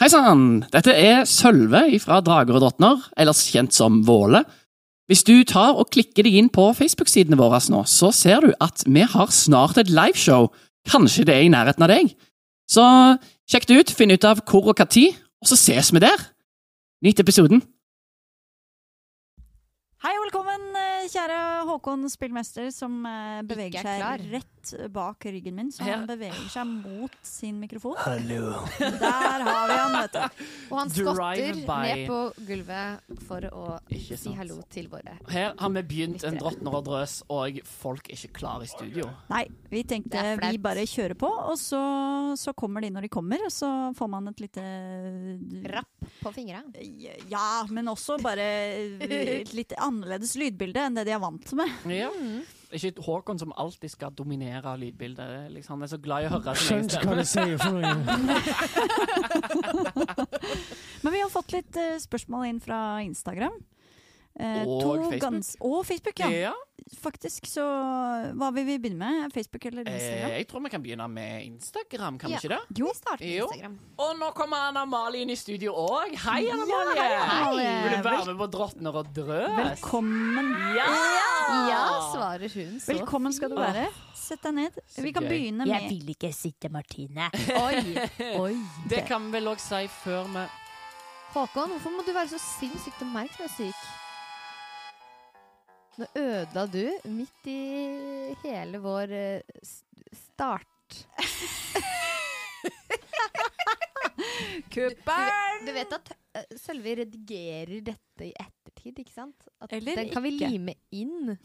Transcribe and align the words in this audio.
Hei 0.00 0.08
sann! 0.08 0.62
Dette 0.72 0.94
er 0.96 1.26
Sølve 1.28 1.82
fra 2.00 2.22
Drager 2.24 2.56
og 2.56 2.62
drottner, 2.62 3.02
ellers 3.20 3.42
kjent 3.52 3.74
som 3.76 3.98
Våle. 4.08 4.40
Hvis 5.12 5.20
du 5.28 5.34
tar 5.44 5.76
og 5.76 5.90
klikker 5.92 6.24
deg 6.24 6.38
inn 6.40 6.48
på 6.48 6.70
Facebook-sidene 6.78 7.36
våre 7.36 7.58
nå, 7.68 7.82
så 7.84 8.08
ser 8.16 8.46
du 8.46 8.54
at 8.64 8.80
vi 8.88 9.02
har 9.04 9.28
snart 9.28 9.76
et 9.76 9.92
liveshow. 9.92 10.48
Kanskje 10.88 11.26
det 11.28 11.34
er 11.36 11.44
i 11.44 11.52
nærheten 11.52 11.84
av 11.84 11.92
deg? 11.92 12.14
Så 12.64 12.86
sjekk 13.44 13.68
det 13.68 13.76
ut, 13.76 13.92
finn 13.98 14.16
ut 14.16 14.24
av 14.24 14.40
hvor 14.48 14.72
og 14.72 14.80
tid, 14.88 15.20
og 15.44 15.52
så 15.52 15.60
ses 15.60 15.92
vi 15.92 16.00
der. 16.00 16.24
Nyt 17.04 17.20
episoden. 17.20 17.60
Hei 20.00 20.16
og 20.16 20.24
velkommen, 20.30 20.64
eh, 20.80 20.99
kjære 21.10 21.38
Håkon 21.68 22.06
spillmester, 22.12 22.70
som 22.74 23.00
eh, 23.08 23.40
beveger 23.46 23.84
er 23.84 24.20
seg 24.20 24.30
rett 24.32 24.46
bak 24.92 25.24
ryggen 25.24 25.54
min. 25.56 25.70
Så 25.72 25.84
Ja. 25.86 25.96
han 25.96 26.06
beveger 26.06 26.48
seg 26.52 26.66
mot 26.68 27.14
sin 27.26 27.58
mikrofon. 27.62 27.96
Hallo. 27.98 28.52
Der 28.78 29.44
har 29.46 29.66
vi 29.70 29.76
han, 29.78 29.94
vet 29.96 30.12
du. 30.16 30.44
Og 30.70 30.76
han 30.78 30.92
skotter 30.92 31.60
ned 31.64 32.02
på 32.10 32.18
gulvet 32.48 33.22
for 33.26 33.46
å 33.50 33.64
si 33.96 34.34
hallo 34.36 34.60
til 34.70 34.88
våre. 34.92 35.16
Her 35.32 35.54
har 35.58 35.74
vi 35.76 35.82
begynt 35.94 36.24
en 36.28 36.38
drottner 36.40 36.76
og 36.80 36.84
drøs, 36.90 37.16
og 37.32 37.60
folk 37.64 38.10
er 38.10 38.18
ikke 38.18 38.32
klar 38.42 38.62
i 38.64 38.68
studio. 38.70 39.08
Nei, 39.32 39.46
vi 39.72 39.82
tenkte 39.88 40.22
vi 40.44 40.60
bare 40.62 40.84
kjører 40.88 41.16
på, 41.18 41.30
og 41.30 41.56
så, 41.60 41.80
så 42.38 42.54
kommer 42.56 42.84
de 42.84 42.92
når 42.94 43.08
de 43.08 43.12
kommer. 43.12 43.42
Og 43.48 43.52
så 43.54 43.70
får 43.96 44.12
man 44.12 44.28
et 44.30 44.44
lite 44.44 44.66
Rapp 45.72 46.08
på 46.20 46.32
fingra. 46.34 46.62
Ja, 47.30 47.64
men 47.70 47.88
også 47.90 48.18
bare 48.22 48.44
et 49.00 49.52
litt 49.56 49.72
annerledes 49.80 50.36
lydbilde 50.40 50.84
enn 50.86 50.96
det 50.98 50.99
de 51.06 51.12
er 51.14 51.20
vant 51.22 51.52
med. 51.58 51.68
Ja. 51.90 52.10
Ikke 52.70 53.02
Håkon 53.02 53.38
som 53.40 53.52
alltid 53.58 53.90
skal 53.90 54.14
dominere 54.14 54.76
lydbildet. 54.78 55.50
Liksom. 55.56 55.74
Han 55.78 55.82
er 55.86 55.90
så 55.90 55.98
glad 56.02 56.22
i 56.22 56.26
å 56.28 56.32
høre 56.36 56.54
sin 56.54 56.76
egen 56.76 56.88
stemme. 56.90 57.02
Skjønt 57.02 57.06
hva 57.08 57.14
du 57.18 57.24
sier 57.26 57.56
for 57.58 57.70
noe. 57.74 57.92
Men 61.02 61.12
vi 61.16 61.22
har 61.24 61.30
fått 61.32 61.52
litt 61.56 61.74
uh, 61.80 61.98
spørsmål 62.02 62.46
inn 62.50 62.60
fra 62.62 62.78
Instagram. 63.02 63.56
Eh, 64.40 64.62
Og 64.66 64.80
to 64.82 64.90
Facebook. 64.96 65.20
gans- 65.22 65.56
og 65.60 65.86
Facebook, 65.86 66.18
ja. 66.18 66.28
Ja. 66.30 66.52
Faktisk, 67.02 67.44
så 67.46 67.62
hva 68.34 68.48
vil 68.56 68.64
vi 68.66 68.78
begynne 68.80 68.98
med? 68.98 69.32
Facebook 69.34 69.66
eller 69.68 69.84
Eh, 69.86 69.94
Instagram? 69.94 70.30
jeg 70.32 70.46
tror 70.48 70.60
vi 70.64 70.68
kan 70.72 70.82
begynne 70.82 71.08
med 71.08 71.42
Instagram, 71.44 72.18
kan 72.18 72.30
Ja. 72.30 72.38
vi 72.40 72.48
ikke 72.48 72.54
det? 72.56 72.78
Jo, 72.80 72.86
vi 72.86 72.94
starter 72.96 73.24
med 73.26 73.36
Jo. 73.38 73.46
Instagram. 73.52 73.78
Og 73.98 74.16
nå 74.18 74.30
kommer 74.34 74.56
Anna 74.68 74.84
Malie 74.84 75.22
inn 75.22 75.30
i 75.30 75.36
studio 75.36 75.74
òg. 75.74 76.16
Hei, 76.16 76.48
Anna 76.50 76.64
Ja, 76.96 77.18
hei, 77.28 77.88
Vil 77.88 77.96
du 77.98 78.02
være 78.08 78.24
med 78.26 78.38
på 78.38 78.50
Drottner 78.50 78.94
og 78.96 79.06
drøs? 79.14 79.50
Velkommen. 79.60 80.50
Ja! 80.74 80.88
Ja, 81.68 81.84
svarer 82.14 82.48
hun 82.54 82.80
så. 82.80 82.92
Velkommen 82.94 83.32
skal 83.32 83.50
du 83.50 83.56
være. 83.56 83.86
Sett 84.14 84.42
deg 84.42 84.54
ned. 84.54 84.70
Vi 84.96 85.12
kan 85.12 85.22
begynne 85.24 85.66
med 85.66 85.68
Jeg 85.68 85.88
vil 85.90 86.08
ikke 86.14 86.32
sitte, 86.34 86.68
Martine. 86.70 87.30
Oi! 87.66 88.08
Oi. 88.40 88.56
Det 88.88 89.04
kan 89.06 89.20
vi 89.26 89.32
vel 89.38 89.48
òg 89.52 89.58
si 89.60 89.86
før 90.02 90.24
vi 90.32 90.46
Håkon, 91.34 91.68
hvorfor 91.70 91.90
må 91.94 92.02
du 92.06 92.12
være 92.12 92.28
så 92.28 92.38
sinnssykt 92.58 93.02
oppmerksomhetssyk? 93.02 93.74
Nå 96.00 96.06
ødela 96.16 96.62
du 96.72 96.80
midt 97.12 97.44
i 97.52 97.56
hele 98.40 98.78
vår 98.80 99.10
eh, 99.12 99.42
start. 100.16 101.02
Kuppelen! 104.72 105.66
Du 105.66 105.72
vet 105.76 105.92
at 105.92 106.12
uh, 106.14 106.56
Sølvi 106.56 106.94
redigerer 107.02 107.82
dette 107.90 108.24
i 108.30 108.32
ettertid, 108.32 108.96
ikke 109.02 109.12
sant? 109.12 109.44
At 109.60 109.72
Eller 109.76 109.96
den 110.00 110.08
kan 110.14 110.24
vi 110.24 110.30
lime 110.38 110.74
inn. 110.96 111.36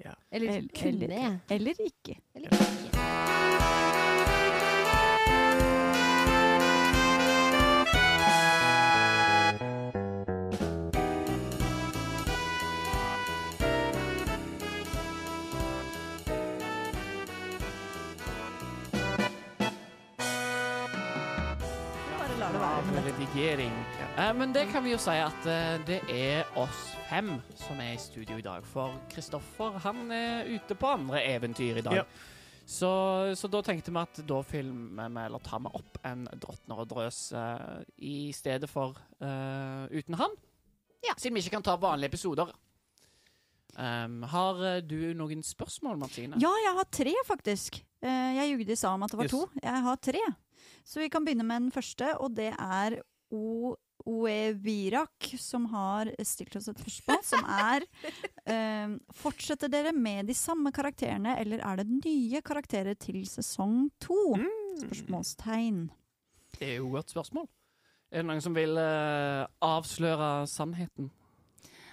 Ja. 0.00 0.14
Eller 0.30 0.48
Eller- 0.60 0.70
kunne 0.76 1.04
Eller, 1.10 1.40
Eller 1.48 1.74
ikke. 1.88 2.20
Eller 2.34 2.48
ikke. 2.54 4.09
Det 22.60 22.68
være 22.68 22.82
med 22.86 23.02
det. 23.02 23.12
Redigering. 23.14 23.76
Eh, 24.18 24.32
men 24.36 24.52
det 24.54 24.66
kan 24.72 24.84
vi 24.84 24.92
jo 24.92 24.98
si 25.00 25.14
at 25.16 25.46
eh, 25.48 25.78
det 25.88 26.00
er 26.12 26.50
oss 26.60 26.80
fem 27.08 27.32
som 27.56 27.80
er 27.80 27.94
i 27.94 28.00
studio 28.02 28.36
i 28.36 28.44
dag. 28.44 28.64
For 28.68 28.92
Kristoffer 29.12 29.78
han 29.84 30.10
er 30.12 30.50
ute 30.50 30.76
på 30.76 30.90
andre 30.92 31.22
eventyr 31.24 31.80
i 31.80 31.84
dag. 31.86 32.02
Ja. 32.02 32.04
Så, 32.70 32.90
så 33.34 33.48
da 33.50 33.62
tenkte 33.66 33.90
vi 33.90 33.98
at 33.98 34.20
da 34.28 34.42
filmer 34.46 35.08
vi, 35.10 35.22
eller 35.24 35.42
tar 35.42 35.62
vi 35.64 35.72
opp 35.80 35.98
en 36.06 36.26
Drottner 36.38 36.82
og 36.84 36.90
drøs 36.92 37.22
eh, 37.32 37.80
i 38.06 38.16
stedet 38.36 38.68
for 38.70 38.98
eh, 39.24 39.86
uten 39.96 40.18
han. 40.20 40.36
Ja. 41.06 41.16
Siden 41.16 41.34
vi 41.38 41.42
ikke 41.46 41.56
kan 41.56 41.64
ta 41.66 41.78
vanlige 41.80 42.12
episoder. 42.12 42.52
Um, 43.80 44.20
har 44.28 44.60
eh, 44.66 44.82
du 44.84 45.14
noen 45.16 45.40
spørsmål, 45.46 45.96
Martine? 45.98 46.36
Ja, 46.42 46.50
jeg 46.66 46.76
har 46.76 46.88
tre, 46.92 47.16
faktisk. 47.24 47.80
Eh, 48.04 48.36
Jeg 48.36 48.52
jugde 48.52 48.74
i 48.74 48.76
stad 48.76 48.98
om 48.98 49.06
at 49.06 49.14
det 49.14 49.18
var 49.22 49.30
Yes. 49.30 49.32
to. 49.32 49.48
Jeg 49.62 49.82
har 49.88 49.96
tre. 49.96 50.24
Så 50.84 51.02
vi 51.02 51.10
kan 51.12 51.24
begynne 51.26 51.46
med 51.46 51.66
den 51.66 51.74
første, 51.74 52.14
og 52.18 52.34
det 52.38 52.52
er 52.56 53.00
O... 53.30 53.76
Oevirak 54.08 55.26
som 55.36 55.66
har 55.74 56.08
stilt 56.24 56.54
oss 56.56 56.70
et 56.70 56.78
spørsmål, 56.80 57.18
som 57.26 57.42
er 57.52 57.84
eh, 58.48 58.94
Fortsetter 59.12 59.68
dere 59.68 59.92
med 59.92 60.30
de 60.30 60.36
samme 60.36 60.72
karakterene, 60.72 61.34
eller 61.36 61.60
er 61.60 61.82
det 61.82 61.86
nye 61.92 62.40
karakterer 62.40 62.96
til 62.96 63.20
sesong 63.28 63.90
to? 64.00 64.16
Spørsmålstegn. 64.80 65.82
Det 66.56 66.68
er 66.70 66.76
jo 66.78 66.94
et 66.96 67.12
spørsmål. 67.12 67.44
Er 68.10 68.22
det 68.22 68.30
noen 68.30 68.42
som 68.42 68.56
vil 68.56 68.80
eh, 68.80 69.44
avsløre 69.62 70.30
sannheten? 70.50 71.12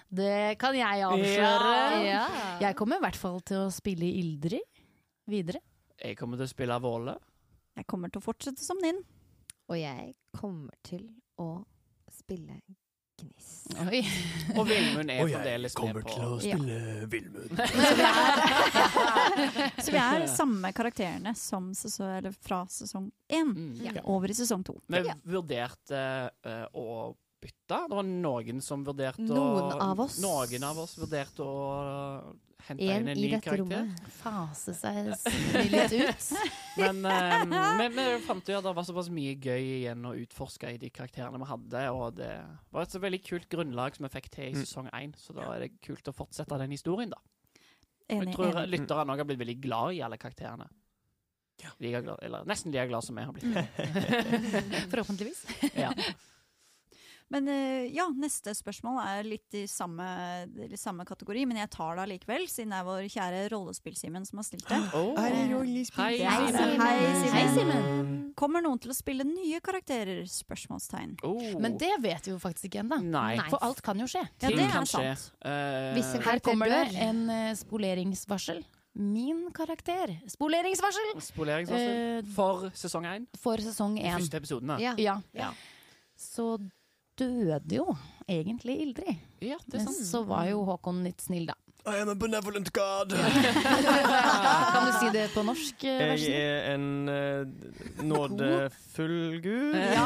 Det 0.08 0.56
kan 0.58 0.72
jeg 0.72 1.04
avsløre. 1.04 1.72
Ja. 2.08 2.24
Jeg 2.64 2.76
kommer 2.78 2.96
i 2.96 3.04
hvert 3.04 3.20
fall 3.20 3.42
til 3.44 3.66
å 3.66 3.72
spille 3.72 4.08
Ildrid 4.08 4.64
videre. 5.28 5.60
Jeg 6.00 6.16
kommer 6.16 6.40
til 6.40 6.48
å 6.48 6.50
spille 6.50 6.78
Våle. 6.80 7.18
Jeg 7.78 7.86
kommer 7.86 8.10
til 8.10 8.18
å 8.18 8.26
fortsette 8.26 8.64
som 8.64 8.80
Ninn. 8.82 8.98
Og 9.68 9.78
jeg 9.78 10.14
kommer 10.34 10.74
til 10.86 11.04
å 11.38 11.62
spille 12.10 12.58
Gnist. 13.18 13.72
Oi. 13.82 14.00
Og 14.54 14.66
Vilmund 14.68 15.10
er 15.10 15.24
fremdeles 15.26 15.74
med 15.74 15.80
på 15.82 15.82
Og 15.82 15.88
jeg 15.88 16.04
kommer 16.06 16.12
til 16.14 16.24
å 16.24 16.38
spille 16.42 17.06
Vilmund. 17.10 17.50
Så 19.84 19.94
vi 19.94 20.00
er 20.02 20.26
samme 20.30 20.70
karakterene 20.74 21.34
som 21.38 21.70
sesong, 21.76 22.12
eller 22.20 22.34
fra 22.34 22.62
sesong 22.70 23.08
én. 23.26 23.50
Mm. 23.50 23.72
Ja. 23.84 23.96
Over 24.06 24.30
i 24.30 24.38
sesong 24.38 24.62
to. 24.66 24.78
Vi 24.86 25.02
vurderte 25.26 26.02
uh, 26.46 26.66
å 26.78 26.88
bytte. 27.42 27.74
Det 27.74 27.94
var 27.94 28.06
noen 28.06 28.62
som 28.64 28.86
vurderte 28.86 29.26
å 29.26 29.34
Noen 29.34 29.82
av 29.90 30.06
oss. 30.06 30.20
Noen 30.22 30.66
av 30.70 30.78
oss 30.82 30.94
vurderte 30.98 31.42
å 31.46 31.58
hente 32.66 32.82
En 32.84 33.00
inn 33.04 33.08
en 33.12 33.18
i 33.22 33.28
dette 33.30 33.54
rommet. 33.60 34.00
Fase 34.18 34.74
seg 34.76 35.08
litt 35.70 35.94
ut. 35.94 36.26
Men 36.82 37.00
eh, 37.06 37.44
men 37.78 37.94
vi 37.96 38.04
fant 38.26 38.50
jo 38.50 38.58
at 38.58 38.66
det 38.66 38.72
var 38.76 38.84
såpass 38.86 39.08
mye 39.14 39.34
gøy 39.38 39.64
igjen 39.78 40.04
å 40.06 40.12
utforske 40.18 40.70
i 40.74 40.78
de 40.82 40.90
karakterene 40.94 41.38
vi 41.42 41.48
hadde, 41.50 41.84
og 41.94 42.18
det 42.18 42.32
var 42.74 42.82
et 42.86 42.94
så 42.94 43.00
veldig 43.02 43.22
kult 43.26 43.48
grunnlag 43.50 43.96
som 43.96 44.06
vi 44.06 44.12
fikk 44.18 44.28
til 44.34 44.50
i 44.50 44.54
Mm. 44.58 44.60
sesong 44.64 44.90
én, 44.94 45.14
så 45.18 45.34
da 45.36 45.48
er 45.54 45.64
det 45.66 45.72
kult 45.84 46.10
å 46.10 46.14
fortsette 46.14 46.58
den 46.58 46.70
historien, 46.74 47.10
da. 47.10 47.18
Enig. 48.08 48.28
Jeg 48.28 48.34
tror 48.36 48.52
enig. 48.62 48.70
lytterne 48.78 49.12
òg 49.14 49.18
har 49.22 49.28
blitt 49.28 49.42
veldig 49.42 49.60
glad 49.60 49.94
i 49.98 50.02
alle 50.06 50.16
karakterene. 50.18 50.68
Ja. 51.58 51.70
Like 51.82 52.00
glad, 52.06 52.18
eller 52.22 52.44
nesten 52.46 52.70
like 52.72 52.86
glad 52.88 53.02
som 53.02 53.16
jeg 53.18 53.26
har 53.26 53.34
blitt. 53.34 53.54
Forhåpentligvis. 54.92 55.42
Ja. 55.74 55.90
Men 57.30 57.48
eh, 57.52 57.90
ja, 57.92 58.06
neste 58.16 58.54
spørsmål 58.56 59.02
er 59.04 59.26
litt 59.28 59.52
i 59.58 59.66
samme, 59.68 60.04
litt 60.56 60.80
samme 60.80 61.04
kategori, 61.04 61.42
men 61.50 61.58
jeg 61.60 61.68
tar 61.74 61.98
det 61.98 62.04
allikevel, 62.06 62.46
siden 62.48 62.72
det 62.72 62.78
er 62.78 62.86
vår 62.86 63.02
kjære 63.12 63.42
Rollespill-Simen 63.52 64.24
som 64.24 64.40
har 64.40 64.46
stilt 64.48 64.64
det. 64.70 64.78
Oh. 64.96 65.12
Er? 65.20 65.34
Hei, 65.98 66.14
Hei, 66.24 67.44
Simen. 67.52 68.32
Kommer 68.38 68.62
noen 68.64 68.80
til 68.80 68.92
å 68.92 68.96
spille 68.96 69.26
nye 69.28 69.60
karakterer? 69.64 70.22
Spørsmålstegn. 70.30 71.16
Oh. 71.26 71.58
Men 71.60 71.76
det 71.80 71.90
vet 72.00 72.28
vi 72.28 72.32
jo 72.32 72.38
faktisk 72.40 72.70
ikke 72.70 72.80
ennå. 72.86 73.00
For 73.50 73.60
alt 73.66 73.82
kan 73.84 74.00
jo 74.00 74.08
skje. 74.08 74.24
Ja, 74.40 74.48
det 74.54 74.64
er 74.64 74.88
sant. 74.88 75.28
Eh, 75.44 75.90
Visse 75.98 76.16
Her 76.16 76.24
karakter 76.30 76.48
kommer 76.48 76.72
det 76.72 76.80
dør. 76.88 76.98
en 77.10 77.22
eh, 77.34 77.52
spoleringsvarsel. 77.60 78.64
Min 78.98 79.44
karakter. 79.54 80.16
Spoleringsvarsel! 80.32 81.12
Spoleringsvarsel 81.22 81.98
Eh, 82.18 82.32
for 82.34 82.70
sesong 82.74 83.04
én. 83.06 83.26
for 83.38 83.60
sesong 83.62 83.94
De 84.00 84.02
én. 84.08 84.16
første 84.16 84.40
episodene. 84.40 84.80
Ja. 84.82 84.94
Ja. 84.98 85.20
Ja. 85.36 85.52
Så 86.18 86.56
døde 87.18 87.78
jo 87.80 87.86
egentlig 88.28 88.78
Ildrid. 88.86 89.16
Ja, 89.44 89.56
det 89.66 89.80
er 89.80 89.86
sant. 89.86 89.96
Men 89.98 90.06
så 90.12 90.22
var 90.28 90.46
jo 90.50 90.62
Håkon 90.68 91.02
litt 91.06 91.20
snill, 91.24 91.46
da. 91.50 91.56
I 91.88 92.02
am 92.02 92.10
a 92.12 92.14
benevolent 92.18 92.68
god. 92.76 93.14
Kan 94.72 94.86
du 94.86 94.92
si 94.98 95.08
det 95.14 95.22
på 95.32 95.40
norsk? 95.46 95.84
eh, 95.88 96.10
Jeg 96.20 96.34
er 96.36 96.74
en 96.74 97.08
uh, 97.08 97.46
nådefull 98.04 99.38
gud. 99.40 99.74
Ja, 99.78 100.04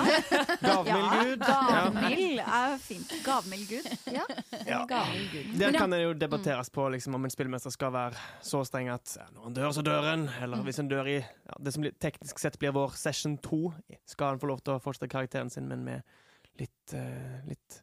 Gavmild 0.63 1.11
gud. 1.25 1.43
Ja. 1.49 1.83
Gavmild 1.91 2.39
er 2.45 2.77
fint. 2.79 3.15
Gavmild 3.27 3.67
gud. 3.73 3.89
Ja. 4.15 4.23
Ja. 4.69 4.85
Gud. 5.33 5.59
Der 5.59 5.73
kan 5.75 5.91
det 5.91 6.03
jo 6.05 6.13
debatteres 6.15 6.71
på 6.71 6.87
liksom, 6.95 7.15
om 7.19 7.25
en 7.27 7.35
spillmester 7.35 7.71
skal 7.75 7.93
være 7.93 8.21
så 8.47 8.63
streng 8.69 8.93
at 8.95 9.17
ja, 9.19 9.27
når 9.35 9.49
han 9.49 9.59
dør, 9.59 9.71
så 9.73 9.83
dør 9.83 10.07
han. 10.13 10.29
Eller 10.43 10.63
hvis 10.63 10.79
han 10.85 10.89
dør 10.93 11.09
i 11.11 11.19
ja, 11.19 11.59
det 11.59 11.75
som 11.75 11.89
teknisk 12.01 12.39
sett 12.39 12.59
blir 12.63 12.77
vår 12.79 12.95
session 13.01 13.39
2, 13.43 13.63
skal 14.07 14.35
han 14.37 14.43
få 14.43 14.53
lov 14.55 14.63
til 14.63 14.77
å 14.77 14.83
fortsette 14.83 15.11
karakteren 15.13 15.51
sin, 15.51 15.67
men 15.67 15.83
med 15.89 16.07
litt, 16.61 16.95
eh, 16.95 17.41
litt 17.49 17.81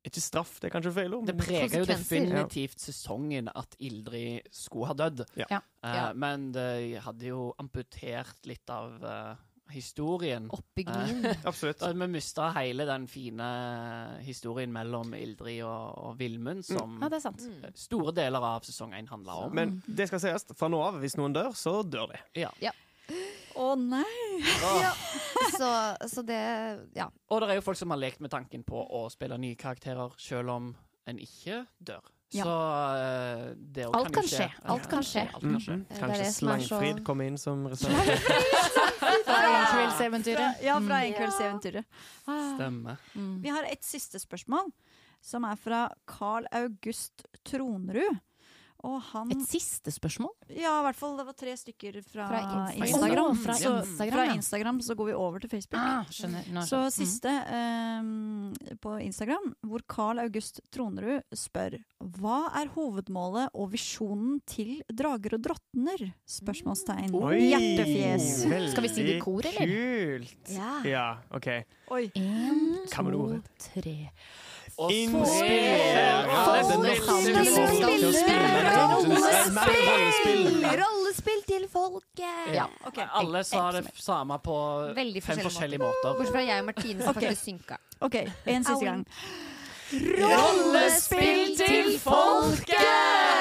Ikke 0.00 0.22
straff, 0.24 0.54
det 0.60 0.70
er 0.70 0.72
kanskje 0.78 0.94
feil 0.96 1.12
ord. 1.12 1.26
Det 1.28 1.36
preger 1.36 1.82
jo 1.82 1.84
definitivt 1.84 2.80
sesongen 2.80 3.50
at 3.52 3.74
Ildrid 3.84 4.46
skulle 4.50 4.88
ha 4.88 4.94
dødd. 4.96 5.26
Ja. 5.36 5.46
Ja. 5.50 5.60
Eh, 5.84 5.94
Ja. 5.98 6.12
Men 6.14 6.52
det 6.52 7.02
hadde 7.04 7.26
jo 7.26 7.54
amputert 7.60 8.46
litt 8.48 8.70
av 8.72 8.96
uh, 9.04 9.34
historien. 9.70 10.48
Oppbyggingen. 10.50 11.26
Absolutt. 11.44 11.82
Vi 11.82 12.06
mista 12.08 12.48
hele 12.56 12.86
den 12.88 13.06
fine 13.12 13.50
historien 14.24 14.72
mellom 14.72 15.12
Ildrid 15.14 15.60
og, 15.68 15.98
og 15.98 16.18
Vilmund, 16.18 16.64
som 16.64 16.96
Ja, 17.02 17.08
det 17.12 17.20
er 17.20 17.26
sant. 17.28 17.44
Mm. 17.44 17.68
store 17.76 18.14
deler 18.16 18.40
av 18.54 18.64
sesong 18.66 18.96
én 18.96 19.08
handla 19.12 19.36
om. 19.44 19.54
Men 19.54 19.82
det 19.86 20.08
skal 20.08 20.24
sies, 20.24 20.48
fra 20.56 20.72
nå 20.72 20.80
av, 20.80 20.96
hvis 21.04 21.18
noen 21.20 21.36
dør, 21.36 21.52
så 21.52 21.82
dør 21.84 22.14
de. 22.14 22.24
Ja. 22.40 22.72
Å 23.60 23.74
nei! 23.76 24.40
Ja. 24.80 24.92
Så, 25.60 25.68
så 26.08 26.22
det 26.24 26.38
Ja. 26.96 27.08
Og 27.32 27.40
det 27.42 27.50
er 27.50 27.58
jo 27.58 27.64
folk 27.64 27.76
som 27.76 27.90
har 27.92 27.98
lekt 28.00 28.20
med 28.24 28.30
tanken 28.32 28.62
på 28.64 28.80
å 28.80 29.02
spille 29.12 29.36
nye 29.40 29.56
karakterer 29.60 30.12
selv 30.20 30.52
om 30.54 30.70
en 31.10 31.18
ikke 31.20 31.62
dør. 31.82 32.04
Ja. 32.32 32.44
Så 32.46 32.54
eh, 33.00 33.44
det 33.74 33.86
òg 33.88 33.96
kan 34.06 34.12
kan 34.20 34.28
skje. 34.28 34.46
skje. 34.46 34.48
Alt 34.70 34.86
kan 34.92 35.02
skje. 35.04 35.24
Alt 35.34 35.42
kan 35.42 35.58
skje. 35.64 35.76
Mm 35.80 35.98
Kanskje 35.98 36.28
Slangfrid 36.36 37.00
så- 37.00 37.04
kommer 37.08 37.26
inn 37.28 37.38
som 37.40 37.64
reserve. 37.72 38.16
Fra 39.26 39.40
Enkveldseventyret. 39.50 40.62
Ja, 40.64 40.78
fra 40.80 41.00
Mm. 41.00 41.08
Enkveldseventyret. 41.10 41.84
Ah. 42.26 42.54
Stemmer. 42.54 42.96
Mm. 43.16 43.34
Vi 43.42 43.48
har 43.56 43.64
et 43.72 43.84
siste 43.84 44.20
spørsmål, 44.22 44.70
som 45.20 45.44
er 45.44 45.56
fra 45.60 45.82
Carl 46.06 46.46
August 46.52 47.26
Tronrud. 47.44 48.20
Og 48.86 48.96
han 49.10 49.30
Et 49.34 49.42
siste 49.44 49.92
spørsmål? 49.92 50.32
Ja, 50.48 50.78
i 50.80 50.84
hvert 50.86 50.98
fall. 50.98 51.16
Det 51.18 51.26
var 51.28 51.36
tre 51.36 51.54
stykker 51.58 51.98
fra, 52.04 52.28
Fra 52.30 52.42
Instagram. 52.72 53.36
Fra 53.42 53.56
Instagram, 53.58 54.14
fra 54.14 54.24
ja. 54.26 54.36
Instagram 54.38 54.80
så 54.84 54.96
går 54.96 55.10
vi 55.10 55.16
over 55.20 55.42
til 55.42 55.52
Facebook. 55.52 55.80
Ah, 55.80 56.08
skjønner. 56.08 56.48
Nå 56.54 56.64
Så 56.64 56.80
skjønner. 56.80 56.88
Mm. 56.88 56.96
siste 56.96 57.34
eh, 57.58 58.76
på 58.80 58.94
Instagram, 59.04 59.52
hvor 59.68 59.84
Carl 59.90 60.22
August 60.24 60.62
Tronerud 60.72 61.24
spør 61.36 61.78
Hva 62.20 62.40
er 62.60 62.72
hovedmålet 62.74 63.52
og 63.54 63.72
visjonen 63.74 64.40
til 64.48 64.80
Drager 64.88 65.36
og 65.36 65.44
drottner? 65.44 66.06
Spørsmålstegn. 66.40 67.12
Oi! 67.20 67.50
Hjertefjes. 67.50 68.30
Veldig 68.50 68.72
Skal 68.72 68.86
vi 68.86 68.92
si 68.94 69.04
det 69.06 69.18
i 69.18 69.22
kor, 69.22 69.44
eller? 69.44 69.74
Kult. 69.74 70.54
Ja. 70.56 70.72
Ja, 70.88 71.06
OK. 71.36 71.50
Oi. 71.90 72.04
En, 72.16 72.80
to, 72.88 73.42
tre. 73.60 73.98
Det 74.88 75.08
Rollespill! 78.78 80.64
rollespill. 80.80 81.42
Til 81.46 81.68
folket! 81.72 82.54
Ja. 82.54 82.64
okay. 82.86 83.04
alle 83.12 83.44
sa 83.44 83.72
det 83.72 83.84
samme 83.94 84.38
på 84.38 84.56
Veldig 84.96 85.22
fem 85.22 85.42
forskjellige 85.44 85.82
måter. 85.82 86.14
Bortsett 86.16 86.32
fra 86.32 86.44
jeg 86.46 86.64
og 86.64 86.66
Martine 86.70 87.04
som 87.04 87.14
faktisk 87.14 87.44
synka. 87.44 87.76
Ok, 88.00 88.16
en 88.46 88.64
siste 88.64 88.84
gang. 88.84 89.04
Rollespill 89.92 91.56
til 91.58 91.98
folket! 92.00 93.39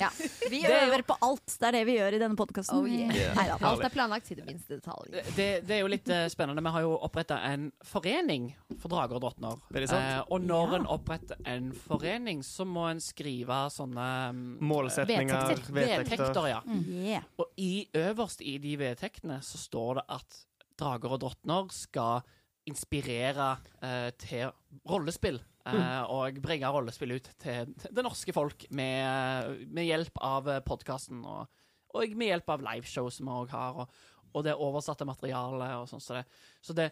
Ja. 0.00 0.10
Vi 0.52 0.60
øver 0.64 1.02
på 1.06 1.16
alt. 1.24 1.44
Det 1.58 1.68
er 1.68 1.76
det 1.76 1.82
vi 1.88 1.96
gjør 1.98 2.14
i 2.16 2.20
denne 2.22 2.38
podkasten. 2.38 2.78
Oh, 2.80 2.88
yeah. 2.88 3.12
yeah. 3.14 3.56
Alt 3.68 3.84
er 3.84 3.92
planlagt 3.92 4.28
til 4.30 4.38
det 4.40 4.46
minste 4.48 4.78
detalj. 4.78 5.10
Det, 5.36 5.48
det 5.68 5.74
er 5.76 5.82
jo 5.82 5.90
litt 5.92 6.08
uh, 6.08 6.24
spennende. 6.32 6.62
Vi 6.64 6.72
har 6.72 6.84
jo 6.86 6.94
oppretta 7.04 7.40
en 7.50 7.68
forening 7.84 8.48
for 8.78 8.88
drager 8.92 9.18
og 9.18 9.24
drottner. 9.26 9.60
Eh, 9.76 10.22
og 10.28 10.40
når 10.44 10.72
Ja. 10.72 10.78
en 10.78 10.88
oppretter 10.94 11.42
en 11.48 11.68
forening, 11.72 12.42
så 12.46 12.64
må 12.68 12.88
en 12.90 13.02
skrive 13.02 13.60
sånne 13.74 14.08
um, 14.32 14.42
Målsetninger, 14.70 15.52
Vedtekter. 15.68 16.48
ja. 16.48 16.62
Mm. 16.64 16.82
Yeah. 17.04 17.28
Og 17.38 17.52
i, 17.60 17.88
øverst 17.96 18.40
i 18.40 18.56
de 18.62 18.76
vedtektene 18.80 19.40
så 19.44 19.60
står 19.60 20.00
det 20.00 20.06
at 20.18 20.42
drager 20.78 21.16
og 21.16 21.22
drottner 21.26 21.68
skal 21.74 22.22
inspirere 22.68 23.56
eh, 23.82 24.10
til 24.20 24.50
rollespill. 24.88 25.40
Eh, 25.74 26.02
og 26.14 26.38
bringe 26.44 26.70
rollespill 26.72 27.12
ut 27.16 27.28
til 27.42 27.74
det 27.90 28.04
norske 28.06 28.32
folk 28.32 28.64
med, 28.70 29.66
med 29.68 29.84
hjelp 29.88 30.16
av 30.24 30.48
podkasten 30.64 31.24
og, 31.24 31.48
og 31.94 32.14
med 32.16 32.28
hjelp 32.32 32.48
av 32.54 32.62
liveshow 32.64 33.10
som 33.10 33.26
vi 33.26 33.32
òg 33.42 33.50
har, 33.52 33.82
og, 33.84 33.88
og 34.34 34.44
det 34.44 34.54
oversatte 34.56 35.06
materialet 35.08 35.74
og 35.80 35.88
sånn. 35.90 36.00
Så 36.04 36.14
det, 36.18 36.24
så 36.62 36.76
det, 36.76 36.88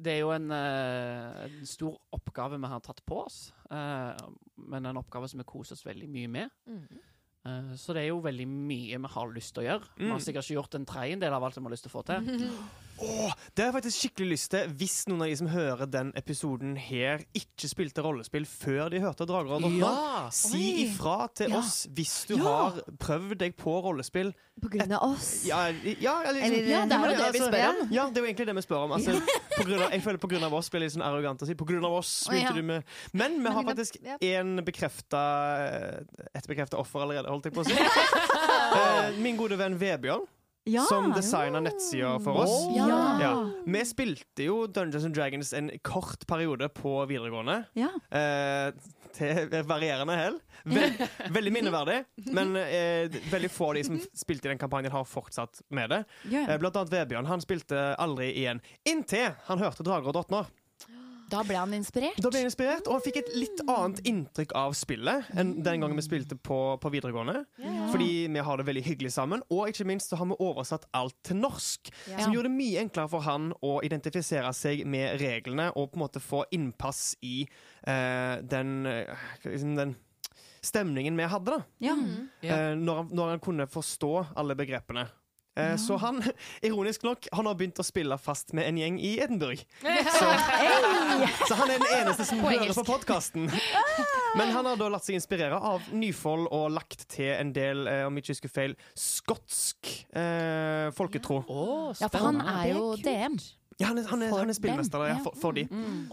det 0.00 0.12
er 0.16 0.20
jo 0.22 0.30
en, 0.32 0.50
eh, 0.54 1.44
en 1.60 1.66
stor 1.68 1.98
oppgave 2.16 2.58
vi 2.62 2.70
har 2.72 2.80
tatt 2.80 3.02
på 3.04 3.22
oss, 3.26 3.52
eh, 3.70 4.26
men 4.56 4.86
en 4.86 5.00
oppgave 5.02 5.28
som 5.28 5.42
vi 5.42 5.48
koser 5.50 5.76
oss 5.76 5.86
veldig 5.86 6.08
mye 6.08 6.28
med. 6.28 6.50
Mm. 6.66 6.84
Eh, 7.46 7.72
Så 7.80 7.92
det 7.96 8.02
er 8.04 8.10
jo 8.12 8.20
veldig 8.24 8.46
mye 8.48 8.98
vi 9.00 9.10
har 9.16 9.34
lyst 9.34 9.54
til 9.56 9.64
å 9.64 9.68
gjøre. 9.70 9.90
Vi 9.96 10.08
har 10.08 10.18
Mm. 10.18 10.24
sikkert 10.24 10.44
ikke 10.46 10.58
gjort 10.60 10.74
en 10.78 10.86
tredjedel 10.86 11.32
av 11.32 11.44
alt 11.44 11.56
vi 11.58 11.62
har 11.62 11.70
lyst 11.74 11.84
til 11.88 11.92
å 11.92 11.98
få 11.98 12.06
til. 12.06 12.26
Åh, 13.00 13.32
det 13.54 13.62
har 13.64 13.70
jeg 13.70 13.76
faktisk 13.78 13.98
skikkelig 14.02 14.28
lyst 14.34 14.50
til 14.52 14.72
hvis 14.80 14.96
noen 15.08 15.22
av 15.24 15.30
de 15.30 15.36
som 15.40 15.48
hører 15.48 15.88
den 15.90 16.10
episoden 16.18 16.74
her, 16.76 17.22
ikke 17.36 17.68
spilte 17.70 18.02
rollespill 18.04 18.44
før 18.48 18.90
de 18.92 19.00
hørte 19.00 19.26
Drager 19.28 19.56
og 19.56 19.62
drottner. 19.64 19.80
Ja! 19.80 20.28
Si 20.34 20.60
Oi. 20.60 20.84
ifra 20.88 21.16
til 21.34 21.50
Ja. 21.54 21.58
oss 21.62 21.86
hvis 21.88 22.26
du 22.28 22.36
Ja. 22.36 22.44
har 22.44 22.80
prøvd 23.00 23.38
deg 23.38 23.56
på 23.56 23.76
rollespill. 23.84 24.34
På 24.60 24.68
grunn 24.68 24.92
av 24.92 25.02
oss. 25.14 25.44
Ja, 25.46 25.68
ja, 25.68 25.72
liksom, 25.72 26.52
Eller- 26.52 26.68
Ja, 26.68 26.84
det 26.84 26.92
er 26.92 27.00
jo 27.00 27.16
det 27.16 27.18
det 27.24 27.32
vi 27.32 27.38
spør 27.46 27.68
om. 27.80 27.88
Ja, 27.90 28.06
det 28.10 28.18
er 28.18 28.20
jo 28.20 28.26
egentlig 28.28 28.46
det 28.46 28.54
vi 28.54 28.62
spør 28.66 28.84
om. 28.84 28.92
Altså, 28.92 29.12
på 29.56 29.64
grunn 29.64 29.80
av, 29.82 29.90
jeg 29.90 30.02
føler 30.02 30.18
på 30.18 30.28
grunn 30.28 30.44
av 30.44 30.54
oss 30.54 30.68
blir 30.68 30.80
litt 30.80 30.92
sånn 30.92 31.02
arrogant 31.06 31.40
å 31.42 31.46
si. 31.46 31.54
På 31.54 31.64
grunn 31.66 31.84
av 31.84 31.92
oss 31.92 32.26
begynte 32.28 32.54
du 32.54 32.62
med 32.62 32.84
Men 33.14 33.42
vi 33.42 33.48
har 33.50 33.62
faktisk 33.64 33.96
en 34.20 34.56
bekrefta 34.64 35.22
Et 36.34 36.46
bekrefta 36.46 36.76
offer 36.78 37.00
allerede, 37.00 37.26
holdt 37.32 37.44
jeg 37.44 37.54
på 37.54 37.64
å 37.64 37.64
si. 37.64 37.74
Eh, 38.70 39.10
Min 39.18 39.36
gode 39.36 39.56
venn 39.58 39.74
Vebjørn, 39.78 40.26
Ja. 40.68 40.82
som 40.84 41.12
designa 41.12 41.60
nettsida 41.60 42.18
for 42.20 42.42
oss. 42.44 42.56
Ja. 42.76 42.88
Ja. 43.20 43.50
Vi 43.66 43.84
spilte 43.88 44.44
jo 44.44 44.66
Dungeons 44.66 45.04
and 45.08 45.14
Dragons 45.16 45.52
en 45.56 45.70
kort 45.82 46.26
periode 46.28 46.68
på 46.68 47.06
videregående. 47.08 47.62
Ja. 47.78 47.88
Eh, 48.10 48.72
til 49.16 49.50
varierende 49.66 50.14
hell. 50.14 50.36
Veld, 50.70 51.00
veldig 51.32 51.52
minneverdig. 51.56 51.98
Men 52.36 52.54
eh, 52.60 53.08
veldig 53.32 53.50
få 53.50 53.70
av 53.72 53.78
de 53.80 53.84
som 53.88 53.98
spilte 54.14 54.48
i 54.48 54.52
den 54.52 54.60
kampanjen, 54.60 54.92
har 54.92 55.08
fortsatt 55.08 55.62
med 55.74 55.90
det. 55.90 56.04
Eh, 56.30 56.56
blant 56.60 56.76
annet 56.76 56.92
Vebjørn. 56.94 57.30
Han 57.30 57.42
spilte 57.42 57.90
aldri 58.00 58.30
igjen. 58.36 58.60
Inntil 58.88 59.32
han 59.48 59.62
hørte 59.64 59.86
Drager 59.86 60.12
og 60.12 60.18
drottner. 60.20 60.52
Da 61.30 61.42
ble 61.46 61.58
han 61.60 61.74
inspirert. 61.76 62.18
Da 62.20 62.30
ble 62.32 62.42
han 62.42 62.50
inspirert, 62.50 62.88
og 62.88 62.98
han 62.98 63.04
fikk 63.04 63.20
et 63.22 63.30
litt 63.36 63.62
annet 63.66 64.02
inntrykk 64.08 64.54
av 64.58 64.74
spillet 64.78 65.30
enn 65.38 65.54
den 65.64 65.84
gangen 65.84 65.98
vi 65.98 66.06
spilte 66.06 66.36
på, 66.36 66.58
på 66.82 66.92
videregående. 66.92 67.44
Fordi 67.92 68.10
vi 68.32 68.44
har 68.46 68.60
det 68.60 68.66
veldig 68.68 68.84
hyggelig 68.86 69.14
sammen, 69.14 69.44
og 69.52 69.70
ikke 69.70 69.86
minst 69.88 70.12
så 70.12 70.18
har 70.20 70.30
vi 70.32 70.38
oversatt 70.42 70.88
alt 70.96 71.16
til 71.26 71.40
norsk. 71.40 71.92
Ja. 72.10 72.20
Som 72.24 72.34
gjorde 72.34 72.50
det 72.50 72.58
mye 72.58 72.84
enklere 72.84 73.12
for 73.14 73.26
han 73.26 73.50
å 73.66 73.78
identifisere 73.86 74.52
seg 74.56 74.84
med 74.90 75.20
reglene 75.22 75.70
og 75.74 75.92
på 75.92 76.00
en 76.00 76.04
måte 76.04 76.22
få 76.24 76.44
innpass 76.54 77.14
i 77.26 77.42
uh, 77.86 78.38
den, 78.42 78.78
liksom 79.46 79.76
den 79.78 79.98
stemningen 80.60 81.16
vi 81.16 81.24
hadde, 81.24 81.50
da. 81.50 81.62
Ja. 81.78 81.92
Mm. 81.92 82.28
Ja. 82.40 82.56
Eh, 82.56 82.76
når, 82.76 82.96
han, 82.96 83.08
når 83.12 83.28
han 83.34 83.40
kunne 83.40 83.66
forstå 83.70 84.12
alle 84.36 84.56
begrepene. 84.58 85.06
Eh, 85.58 85.76
Så 85.76 85.96
han, 85.98 86.22
ironisk 86.62 87.02
nok, 87.02 87.26
han 87.32 87.46
har 87.50 87.54
begynt 87.58 87.80
å 87.82 87.86
spille 87.86 88.16
fast 88.22 88.52
med 88.56 88.68
en 88.68 88.78
gjeng 88.78 88.98
i 89.02 89.16
Edinburgh. 89.20 89.62
Så, 90.20 90.28
så 91.48 91.56
han 91.58 91.70
er 91.74 91.80
den 91.82 91.90
eneste 92.00 92.24
som 92.28 92.40
På 92.40 92.50
hører 92.52 92.74
på 92.76 92.84
podkasten. 92.86 93.48
Men 94.38 94.52
han 94.54 94.66
har 94.70 94.78
da 94.78 94.88
latt 94.92 95.04
seg 95.06 95.16
inspirere 95.18 95.58
av 95.58 95.88
Nyfold 95.92 96.46
og 96.54 96.68
lagt 96.76 97.06
til 97.12 97.32
en 97.34 97.50
del, 97.56 97.82
eh, 97.90 98.04
om 98.06 98.14
jeg 98.16 98.24
ikke 98.24 98.36
husker 98.36 98.52
feil, 98.54 98.76
skotsk 98.98 99.90
eh, 100.16 100.90
folketro. 100.96 101.42
Å, 101.50 101.64
Ja, 102.00 102.08
for 102.08 102.28
han 102.30 102.40
er 102.44 102.70
jo 102.74 102.92
DM. 103.02 103.40
Ja, 103.80 103.88
han 103.88 103.98
er, 103.98 104.04
han 104.10 104.22
er, 104.22 104.30
han 104.36 104.50
er 104.52 104.56
spillmester 104.56 105.02
ja, 105.08 105.16
for, 105.24 105.36
for 105.40 105.56
de. 105.56 105.64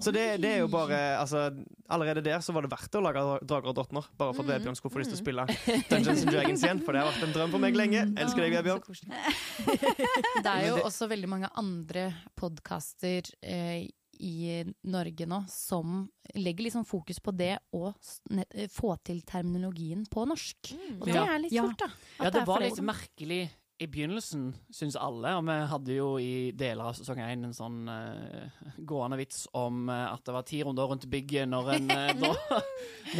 Så 0.02 0.14
det, 0.16 0.24
det 0.42 0.54
er 0.56 0.62
jo 0.64 0.70
bare 0.72 1.00
altså, 1.20 1.50
Allerede 1.92 2.24
der 2.24 2.40
så 2.44 2.54
var 2.56 2.64
det 2.64 2.72
verdt 2.72 2.96
å 2.96 3.02
lage 3.04 3.24
Drager 3.48 3.72
og 3.72 3.76
drottner. 3.76 4.08
Bare 4.20 4.34
for 4.36 4.44
at 4.48 4.54
Vebjørn 4.56 4.76
skulle 4.80 4.94
få 4.96 5.02
lyst 5.04 5.12
til 5.14 5.20
å 5.20 5.24
spille 5.24 5.46
Dungeons 5.92 6.24
and 6.24 6.32
Dragons 6.32 6.64
igjen. 6.64 6.82
For 6.86 6.96
det 6.96 7.04
har 7.04 7.12
vært 7.12 7.28
en 7.28 7.36
drøm 7.36 7.54
for 7.54 7.64
meg 7.64 7.76
lenge. 7.80 8.06
Elsker 8.16 8.44
deg, 8.48 8.58
Vebjørn. 8.58 8.82
Det 10.44 10.52
er 10.52 10.66
jo 10.70 10.82
også 10.88 11.08
veldig 11.12 11.30
mange 11.32 11.50
andre 11.60 12.08
podkaster 12.40 13.28
eh, 13.44 13.88
i 14.18 14.64
Norge 14.90 15.28
nå 15.30 15.44
som 15.52 16.00
legger 16.36 16.68
liksom 16.68 16.86
fokus 16.90 17.20
på 17.24 17.34
det 17.38 17.54
å 17.78 17.92
eh, 17.92 18.68
få 18.74 18.96
til 19.06 19.22
terminologien 19.28 20.06
på 20.10 20.26
norsk. 20.30 20.74
Og 21.00 21.06
det 21.08 21.16
Ja. 21.16 21.26
er 21.36 21.44
litt 21.44 21.54
Ja. 21.54 21.68
kult, 21.68 21.84
da. 21.84 21.90
Ja, 22.26 22.32
det 22.34 22.46
var 22.48 22.64
litt 22.66 22.82
merkelig 22.82 23.44
i 23.78 23.88
begynnelsen 23.88 24.48
syns 24.74 24.96
alle, 24.98 25.36
og 25.38 25.44
vi 25.46 25.56
hadde 25.72 25.96
jo 26.00 26.08
i 26.22 26.52
deler 26.58 26.90
av 26.90 26.96
sesong 26.98 27.20
én 27.22 27.46
en 27.46 27.54
sånn 27.54 27.76
uh, 27.86 28.64
gående 28.90 29.20
vits 29.20 29.44
om 29.58 29.84
uh, 29.92 30.08
at 30.16 30.24
det 30.26 30.34
var 30.34 30.46
ti 30.50 30.64
runder 30.66 30.90
rundt 30.90 31.06
bygget 31.12 31.46
når 31.52 31.70
en, 31.76 31.92
uh, 31.92 32.10
da, 32.24 32.62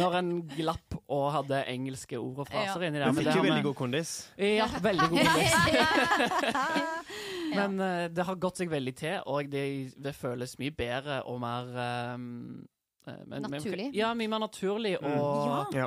når 0.00 0.16
en 0.18 0.32
glapp 0.50 0.96
og 1.06 1.28
hadde 1.36 1.62
engelske 1.70 2.18
ord 2.18 2.42
og 2.42 2.50
fraser 2.50 2.88
inni 2.88 2.98
der. 2.98 3.14
Du 3.14 3.20
fikk 3.20 3.38
jo 3.38 3.44
veldig 3.46 3.66
god 3.68 3.78
kondis. 3.84 4.16
Ja, 4.34 4.66
veldig 4.82 5.08
god 5.12 5.30
kondis. 5.30 5.54
Men 7.58 7.78
det 8.12 8.26
har 8.28 8.42
gått 8.42 8.60
seg 8.60 8.72
veldig 8.72 8.96
til, 8.98 9.22
og 9.30 9.48
det, 9.52 9.62
det 9.96 10.16
føles 10.18 10.58
mye 10.60 10.74
bedre 10.76 11.22
og 11.30 11.38
mer 11.40 11.70
eh, 11.80 12.26
men, 13.26 13.42
Naturlig. 13.46 13.86
men- 13.88 13.94
ja, 13.94 14.12
mye 14.14 14.28
mer 14.28 14.38
naturlig. 14.38 14.96
Og, 15.02 15.74
Ja. 15.74 15.86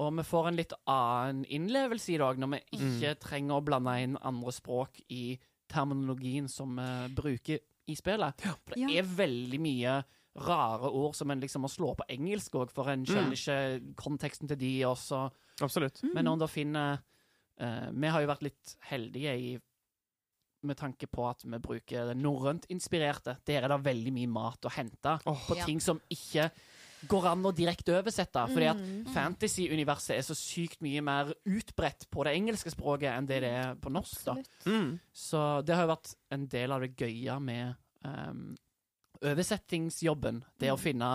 Og 0.00 0.14
vi 0.16 0.24
får 0.24 0.48
en 0.48 0.56
litt 0.58 0.72
annen 0.88 1.42
innlevelse 1.52 2.14
i 2.14 2.20
dag, 2.22 2.38
når 2.40 2.54
vi 2.54 2.60
ikke 2.80 3.14
trenger 3.20 3.58
å 3.58 3.64
blande 3.66 3.96
inn 4.00 4.16
andre 4.24 4.52
språk 4.56 5.02
i 5.12 5.34
terminologien 5.70 6.48
som 6.50 6.72
vi 6.80 6.88
bruker 7.18 7.60
i 7.90 7.96
spillet. 7.98 8.40
For 8.40 8.74
det 8.74 8.80
Ja. 8.80 9.02
er 9.02 9.12
veldig 9.18 9.60
mye 9.60 9.98
rare 10.40 10.88
ord 10.94 11.14
som 11.18 11.30
en 11.30 11.40
liksom 11.42 11.62
må 11.66 11.68
slå 11.70 11.94
på 11.98 12.06
engelsk 12.08 12.54
òg, 12.54 12.70
for 12.70 12.88
en 12.88 13.04
skjønner 13.04 13.36
ikke 13.36 13.94
konteksten 13.98 14.48
til 14.48 14.56
de 14.60 14.72
også. 14.86 15.24
Absolutt. 15.60 16.02
Men 16.14 16.24
når 16.24 16.32
en 16.32 16.38
da 16.44 16.46
finner 16.46 17.00
uh, 17.60 17.90
Vi 17.92 18.08
har 18.08 18.22
jo 18.22 18.30
vært 18.30 18.46
litt 18.46 18.76
heldige 18.88 19.34
i 19.36 19.58
med 20.62 20.76
tanke 20.76 21.06
på 21.08 21.24
at 21.28 21.42
vi 21.44 21.58
bruker 21.58 22.10
det 22.10 22.16
norrønt 22.20 22.66
inspirerte. 22.68 23.38
Der 23.48 23.64
er 23.64 23.68
det 23.72 23.84
veldig 23.84 24.12
mye 24.12 24.28
mat 24.28 24.66
å 24.68 24.72
hente 24.74 25.18
oh, 25.26 25.46
på 25.48 25.56
Ja. 25.56 25.64
ting 25.64 25.80
som 25.80 26.00
ikke 26.12 26.50
går 27.08 27.26
an 27.30 27.42
å 27.48 27.52
direkte 27.54 27.94
oversette. 28.02 28.42
Fordi 28.52 28.66
at 28.70 28.76
Mm. 28.76 29.04
fantasy-universet 29.14 30.16
er 30.18 30.22
så 30.22 30.34
sykt 30.36 30.80
mye 30.82 31.00
mer 31.02 31.32
utbredt 31.46 32.08
på 32.10 32.24
det 32.24 32.34
engelske 32.36 32.70
språket 32.70 33.12
enn 33.16 33.26
det 33.26 33.40
det 33.42 33.50
er 33.50 33.74
på 33.76 33.90
norsk. 33.90 34.24
da. 34.24 34.34
Mm. 34.66 34.98
Så 35.12 35.64
det 35.64 35.74
har 35.76 35.86
jo 35.86 35.94
vært 35.94 36.14
en 36.30 36.46
del 36.46 36.72
av 36.72 36.80
det 36.80 36.96
gøye 36.96 37.40
med 37.40 37.74
um, 38.04 38.56
oversettingsjobben. 39.22 40.42
Det 40.60 40.70
å 40.72 40.78
finne 40.80 41.10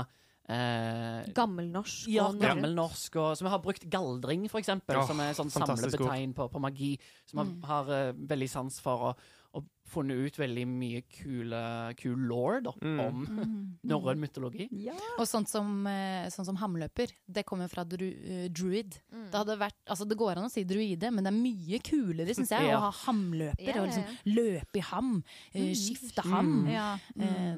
eh, 0.48 1.26
Gammelnorsk 1.34 2.08
ja, 2.14 2.28
og 2.30 2.40
gammelnorsk. 2.42 3.16
Og, 3.22 3.38
så 3.38 3.46
vi 3.48 3.50
har 3.54 3.62
brukt 3.64 3.88
galdring, 3.90 4.48
for 4.52 4.62
eksempel, 4.62 5.00
Åh, 5.02 5.08
som 5.10 5.20
er 5.24 5.34
sånn 5.38 5.50
samlebetegn 5.54 6.36
på, 6.38 6.50
på 6.52 6.62
magi. 6.62 6.98
Som 7.26 7.40
Mm. 7.46 7.64
har, 7.64 7.84
har 7.86 8.10
eh, 8.10 8.14
veldig 8.14 8.50
sans 8.50 8.80
for, 8.80 9.10
og, 9.12 9.18
og 9.56 9.66
funnet 9.88 10.18
ut 10.26 10.38
veldig 10.42 10.64
mye 10.68 11.02
kule, 11.14 11.60
kul 12.00 12.24
law 12.28 12.58
da, 12.66 12.72
Mm. 12.82 13.00
om 13.00 13.20
Mm. 13.26 13.78
norrøn 13.92 14.20
mytologi. 14.20 14.68
Ja. 14.72 14.96
Og 15.20 15.28
sånt 15.30 15.48
som, 15.48 15.86
sånn 16.34 16.46
som 16.50 16.58
hamløper, 16.60 17.12
det 17.32 17.46
kommer 17.46 17.70
fra 17.72 17.84
dru, 17.88 18.04
eh, 18.10 18.48
druid. 18.50 18.98
Mm. 19.14 19.30
Det, 19.32 19.38
hadde 19.40 19.58
vært, 19.62 19.78
altså 19.88 20.08
det 20.10 20.18
går 20.20 20.38
an 20.42 20.50
å 20.50 20.52
si 20.52 20.64
druide, 20.68 21.12
men 21.14 21.24
det 21.24 21.32
er 21.32 21.38
mye 21.40 21.80
kulere 21.86 22.36
synes 22.36 22.50
jeg, 22.52 22.68
Ja. 22.72 22.80
å 22.80 22.90
ha 22.90 22.92
hamløper. 23.06 23.72
Ja, 23.72 23.82
Og 23.82 23.88
liksom 23.88 24.20
løpe 24.36 24.82
i 24.82 24.86
ham, 24.90 25.24
eh, 25.54 25.72
skifte 25.74 26.22
ham. 26.28 26.68
Ja. 26.68 26.98
Eh, 27.20 27.56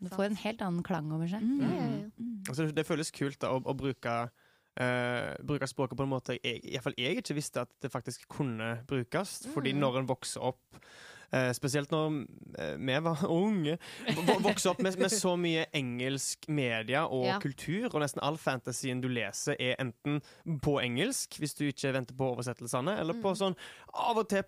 det 0.00 0.10
får 0.12 0.24
en 0.28 0.36
helt 0.36 0.60
annen 0.62 0.82
klang 0.86 1.10
over 1.12 1.26
seg. 1.26 1.40
Mm. 1.42 1.62
Ja, 1.62 1.70
ja, 1.72 1.88
ja. 1.94 2.10
Altså, 2.50 2.68
det, 2.74 2.84
føles 2.86 3.10
kult 3.10 3.38
da, 3.40 3.54
å, 3.56 3.62
å 3.64 3.74
bruke 3.76 4.28
Uh, 4.78 5.34
bruke 5.42 5.66
språket 5.66 5.96
på 5.98 6.04
en 6.06 6.10
måte 6.12 6.36
jeg, 6.38 6.60
i 6.62 6.76
hvert 6.76 6.84
fall 6.84 6.94
jeg 6.96 7.16
ikke 7.18 7.34
visste 7.34 7.64
at 7.64 7.70
det 7.82 7.88
faktisk 7.90 8.28
kunne 8.30 8.76
brukes. 8.86 9.48
Fordi 9.50 9.72
Mm. 9.74 9.80
når 9.82 9.96
en 9.98 10.06
vokser 10.06 10.40
opp 10.40 10.78
Spesielt 11.52 11.90
når 11.92 12.26
eh, 12.58 12.76
vi 12.80 12.98
var 13.04 13.24
unge. 13.28 13.76
Vokste 14.40 14.70
opp 14.72 14.80
med, 14.82 14.96
med 14.98 15.12
så 15.12 15.34
mye 15.36 15.66
engelsk 15.76 16.48
media 16.48 17.06
og 17.06 17.26
Ja. 17.26 17.38
kultur, 17.42 17.90
og 17.94 18.00
nesten 18.00 18.22
all 18.24 18.38
fantasien 18.40 19.00
du 19.04 19.08
leser, 19.12 19.56
er 19.60 19.76
enten 19.82 20.22
på 20.64 20.78
engelsk, 20.80 21.36
hvis 21.38 21.54
du 21.58 21.66
ikke 21.68 21.92
venter 21.92 22.16
på 22.16 22.30
oversettelsene, 22.34 22.96
eller 22.98 23.14
på 23.20 23.34
Mm. 23.34 23.36
sånn 23.36 23.56
av 23.94 24.16
og 24.18 24.28
til 24.28 24.42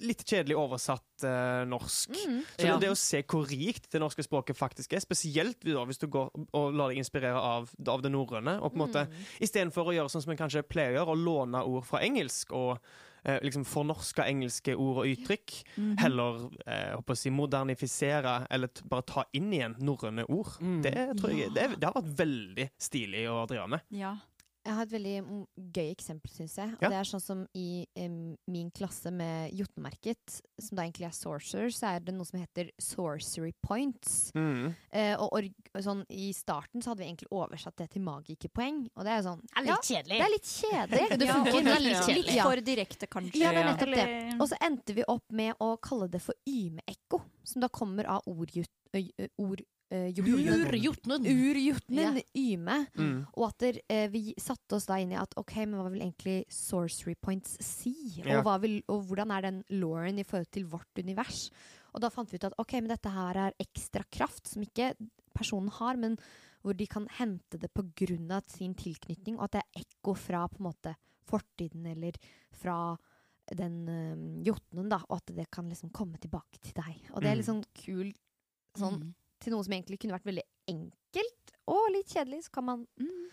litt 0.00 0.20
kjedelig 0.22 0.54
oversatt 0.54 1.24
uh, 1.26 1.64
norsk. 1.66 2.10
Mm. 2.14 2.42
Så 2.54 2.66
Ja. 2.68 2.76
det, 2.76 2.84
det 2.86 2.90
å 2.92 2.96
se 3.00 3.22
hvor 3.26 3.48
rikt 3.50 3.88
det 3.90 3.98
norske 4.00 4.22
språket 4.22 4.54
faktisk 4.56 4.92
er, 4.94 5.00
spesielt 5.02 5.58
da, 5.66 5.82
hvis 5.88 5.98
du 5.98 6.06
går 6.06 6.30
og 6.54 6.72
lar 6.78 6.92
deg 6.92 6.98
inspirere 7.02 7.34
av, 7.34 7.66
av 7.88 8.02
det 8.04 8.12
norrøne, 8.12 8.60
og 8.62 8.70
på 8.70 8.78
en 8.78 8.84
måte 8.86 9.06
Mm. 9.08 9.16
istedenfor 9.40 9.90
å 9.90 9.96
gjøre 9.96 10.12
sånn 10.12 10.22
som 10.22 10.30
en 10.30 10.38
kanskje 10.38 10.62
pleier 10.62 10.92
å 10.94 10.98
gjøre, 11.00 11.16
å 11.16 11.24
låne 11.24 11.64
ord 11.66 11.84
fra 11.88 11.98
engelsk 12.06 12.52
og 12.52 12.78
eh, 13.24 13.38
liksom 13.42 13.64
fornorske 13.64 14.22
engelske 14.26 14.74
ord 14.76 15.02
og 15.04 15.06
uttrykk, 15.06 15.56
Mhm. 15.76 15.96
heller 15.98 16.50
eh, 16.66 16.94
håper 16.96 17.14
å 17.14 17.16
si, 17.16 17.30
modernifisere 17.30 18.46
eller 18.50 18.68
bare 18.88 19.02
ta 19.02 19.24
inn 19.32 19.52
igjen 19.52 19.76
norrøne 19.80 20.24
ord. 20.28 20.58
Mm. 20.60 20.82
Det, 20.82 20.94
tror 21.20 21.30
jeg, 21.36 21.52
det, 21.54 21.68
det 21.80 21.84
har 21.84 21.94
vært 22.02 22.16
veldig 22.18 22.70
stilig 22.78 23.26
å 23.30 23.46
drive 23.46 23.68
med. 23.68 23.80
Ja. 23.90 24.16
Jeg 24.68 24.76
har 24.76 24.84
et 24.84 24.92
veldig 24.92 25.12
gøy 25.72 25.86
eksempel, 25.94 26.28
syns 26.34 26.54
jeg. 26.60 26.74
Og 26.76 26.82
Ja. 26.84 26.90
Det 26.92 26.98
er 27.00 27.06
sånn 27.08 27.22
som 27.24 27.44
i 27.56 27.86
um, 28.04 28.34
min 28.52 28.68
klasse 28.76 29.08
med 29.10 29.54
Jotunmerket, 29.56 30.34
som 30.60 30.76
da 30.76 30.84
egentlig 30.84 31.06
er 31.08 31.14
sorcerer, 31.16 31.72
så 31.72 31.94
er 31.94 32.00
det 32.04 32.12
noe 32.14 32.28
som 32.28 32.38
heter 32.42 32.68
sorcery 32.78 33.54
points. 33.64 34.28
Mm. 34.36 34.74
Uh, 34.92 35.14
og 35.24 35.32
org 35.40 35.72
sånn, 35.80 36.04
I 36.12 36.28
starten 36.36 36.84
så 36.84 36.92
hadde 36.92 37.00
vi 37.02 37.08
egentlig 37.08 37.30
oversatt 37.32 37.78
det 37.80 37.88
til 37.96 38.04
magikerpoeng. 38.04 38.82
Og 38.94 39.08
det 39.08 39.14
er 39.14 39.22
jo 39.22 39.26
sånn 39.30 39.40
Det 39.48 39.56
er 39.62 39.66
litt 39.70 39.88
kjedelig. 39.88 40.18
det 40.20 40.26
er 40.28 40.34
litt 40.36 40.52
kjedelig. 40.52 41.08
Det 41.18 41.26
Ja, 41.28 41.34
funker, 41.38 41.56
og 41.56 41.72
er 41.72 41.80
litt 41.86 42.04
kjedelig. 42.04 42.26
litt 42.28 42.42
for 42.44 42.64
direkte, 42.68 43.06
kanskje. 43.16 43.40
Ja, 43.42 43.50
det 43.56 43.64
er 43.64 43.70
nettopp 43.72 43.94
det. 43.96 44.06
Og 44.38 44.46
så 44.52 44.60
endte 44.68 44.94
vi 45.00 45.08
opp 45.08 45.24
med 45.32 45.54
å 45.64 45.72
kalle 45.80 46.08
det 46.12 46.20
for 46.22 46.36
ymeekko, 46.46 47.22
som 47.42 47.64
da 47.64 47.68
kommer 47.72 48.04
av 48.18 48.28
ordjut... 48.28 48.68
ø- 48.92 49.28
Ord... 49.38 49.64
ø, 49.92 50.00
jotnen. 50.14 51.26
Urjotnen. 51.26 51.26
ja. 52.18 52.22
yme. 52.36 52.78
Mm. 52.98 53.26
Og 53.34 53.46
at 53.48 53.58
der, 53.64 53.80
eh, 53.88 54.08
vi 54.12 54.34
satte 54.40 54.76
oss 54.76 54.88
da 54.88 54.98
inn 55.00 55.14
i 55.14 55.20
at 55.20 55.34
ok, 55.40 55.54
men 55.64 55.78
hva 55.80 55.88
vil 55.92 56.04
egentlig 56.04 56.38
sorcery 56.52 57.14
points 57.14 57.56
si? 57.64 57.94
Ja. 58.20 58.38
Og, 58.38 58.46
hva 58.46 58.58
vil, 58.62 58.80
og 58.88 59.06
hvordan 59.08 59.32
er 59.36 59.48
den 59.48 59.62
lauren 59.80 60.18
i 60.18 60.26
forhold 60.28 60.50
til 60.54 60.68
vårt 60.70 61.02
univers? 61.02 61.48
Og 61.94 62.02
da 62.04 62.10
fant 62.12 62.30
vi 62.30 62.38
ut 62.38 62.48
at 62.50 62.58
ok, 62.60 62.76
men 62.82 62.92
dette 62.92 63.12
her 63.12 63.42
er 63.48 63.56
ekstra 63.62 64.04
kraft 64.12 64.50
som 64.50 64.62
ikke 64.62 64.92
personen 65.34 65.72
har, 65.78 65.96
men 65.96 66.18
hvor 66.62 66.76
de 66.76 66.86
kan 66.90 67.06
hente 67.18 67.58
det 67.60 67.70
av 67.74 68.42
sin 68.50 68.74
tilknytning, 68.74 69.38
og 69.38 69.44
at 69.46 69.52
det 69.56 69.62
er 69.62 69.84
ekko 69.84 70.14
fra 70.18 70.46
på 70.48 70.58
en 70.58 70.68
måte 70.68 70.94
fortiden 71.28 71.86
eller 71.86 72.18
fra 72.52 72.96
den 73.56 73.88
um, 73.88 74.42
jotnen, 74.44 74.88
da, 74.90 74.98
og 75.08 75.20
at 75.22 75.32
det 75.36 75.48
kan 75.50 75.68
liksom 75.68 75.90
komme 75.94 76.18
tilbake 76.20 76.60
til 76.60 76.74
deg. 76.76 76.98
Og 77.14 77.22
det 77.22 77.30
er 77.30 77.38
litt 77.38 77.46
liksom 77.46 77.62
kul 77.72 78.10
sånn 78.76 78.98
Mm. 79.00 79.14
Til 79.40 79.52
noe 79.52 79.64
som 79.64 79.72
egentlig 79.72 79.98
kunne 80.00 80.16
vært 80.18 80.24
veldig 80.28 80.46
enkelt 80.68 81.52
og 81.68 81.90
litt 81.92 82.08
kjedelig, 82.08 82.44
så 82.46 82.50
kan 82.52 82.64
man 82.64 82.86
Mm. 82.98 83.26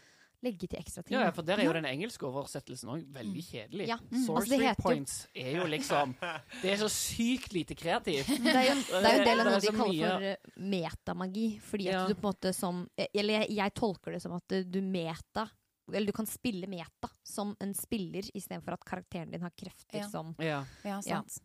legge 0.44 0.68
til 0.70 0.78
ekstra 0.80 1.02
ting. 1.04 1.18
Ja, 1.18 1.32
for 1.32 1.42
der 1.42 1.58
er 1.58 1.64
jo 1.66 1.74
den 1.74 1.86
engelske 1.86 2.22
oversettelsen 2.28 2.90
òg 2.92 3.06
veldig 3.12 3.42
kjedelig. 3.44 3.88
Ja. 3.88 3.98
Mm. 4.12 4.28
Altså, 4.30 4.76
points 4.84 5.12
Sorcery 5.24 5.42
jo- 5.42 5.48
er 5.48 5.56
jo 5.62 5.66
liksom 5.72 6.16
Det 6.62 6.72
er 6.74 6.78
så 6.78 6.90
sykt 6.92 7.54
lite 7.54 7.74
kreativt. 7.76 8.28
Det 8.28 8.54
er 8.54 8.68
jo, 8.70 8.76
det 9.02 9.06
er 9.06 9.16
jo 9.16 9.20
en 9.22 9.26
del 9.26 9.40
av 9.40 9.46
noe 9.50 9.60
de 9.60 9.68
kaller 9.68 9.94
mye- 9.94 10.12
for 10.12 10.24
eh, 10.24 10.36
metamagi. 10.58 11.60
Fordi 11.62 11.88
at 11.88 11.94
Ja. 11.94 12.08
du 12.08 12.14
på 12.16 12.28
en 12.28 12.34
måte 12.34 12.54
som 12.54 12.90
Eller 13.14 13.40
jeg, 13.42 13.56
jeg 13.56 13.74
tolker 13.74 14.12
det 14.12 14.22
som 14.22 14.34
at 14.34 14.52
eh, 14.52 14.64
du 14.64 14.82
meta 14.82 15.50
Eller 15.94 16.06
du 16.08 16.12
kan 16.14 16.26
spille 16.26 16.68
meta 16.68 17.10
som 17.24 17.56
en 17.62 17.74
spiller, 17.74 18.22
istedenfor 18.36 18.74
at 18.74 18.84
karakteren 18.86 19.32
din 19.32 19.42
har 19.42 19.52
krefter 19.52 20.00
Ja. 20.04 20.08
som 20.10 20.36
Ja. 20.40 20.64
Ja, 20.84 21.00
sant. 21.02 21.40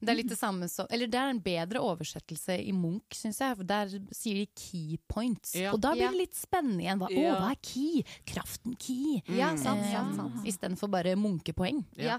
Men 0.00 0.06
det 0.06 0.12
er 0.12 0.16
litt 0.22 0.28
det 0.28 0.38
samme 0.38 0.68
som 0.70 0.86
Eller 0.90 1.06
det 1.06 1.18
er 1.20 1.30
en 1.30 1.40
bedre 1.40 1.80
oversettelse 1.80 2.56
i 2.66 2.72
Munch, 2.72 3.14
syns 3.18 3.38
jeg. 3.40 3.56
For 3.56 3.64
der 3.64 3.88
sier 4.12 4.34
de 4.34 4.46
key 4.54 4.98
points. 5.08 5.54
Ja. 5.54 5.72
Og 5.72 5.80
da 5.80 5.92
blir 5.94 6.10
det 6.10 6.18
litt 6.20 6.34
spennende 6.38 6.82
igjen. 6.84 6.98
Hva, 6.98 7.10
Ja. 7.10 7.34
å, 7.34 7.38
hva 7.42 7.50
er 7.50 7.60
key? 7.62 8.02
Kraften 8.26 8.76
key. 8.78 9.22
Ja, 9.28 9.52
Mm. 9.52 9.58
sant, 9.58 9.80
Eh, 9.80 9.92
sant, 9.92 10.16
sant. 10.16 10.46
Istedenfor 10.46 10.90
bare 10.90 11.14
munkepoeng. 11.16 11.84
Ja. 11.96 12.04
Ja. 12.04 12.18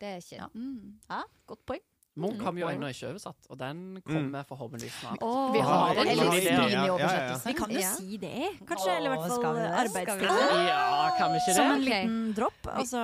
Det 0.00 0.08
er 0.08 0.18
ikke 0.20 0.36
Ja. 0.36 0.48
Mm. 0.54 0.94
ja, 1.10 1.22
godt 1.46 1.64
poeng. 1.66 1.80
Munch 2.16 2.40
har 2.46 2.52
vi 2.54 2.60
jo 2.62 2.68
Mm. 2.68 2.74
ennå 2.76 2.88
ikke 2.94 3.08
oversatt, 3.10 3.46
og 3.50 3.58
den 3.58 4.00
kommer 4.06 4.44
forhåpentligvis 4.46 5.00
snart. 5.00 5.22
Oh, 5.22 5.52
Vi 5.52 5.58
har 5.60 5.94
en 5.96 6.06
liten 6.06 6.44
Ja, 6.44 6.68
ja, 6.68 6.84
ja, 6.86 7.08
ja. 7.28 7.38
Vi 7.44 7.52
kan 7.58 7.70
jo 7.70 7.80
Ja. 7.80 7.94
si 7.96 8.16
det, 8.18 8.58
kanskje. 8.66 8.96
eller 8.96 9.10
i 9.10 9.16
hvert 9.16 9.28
fall 9.28 9.40
skal 9.40 9.56
arbeidstittelen. 9.56 10.66
Ja, 10.68 11.16
kan 11.18 11.32
vi 11.32 11.38
ikke 11.42 11.54
Som 11.54 11.70
en 11.72 11.80
liten 11.84 12.34
dropp. 12.34 12.62
Altså 12.66 12.98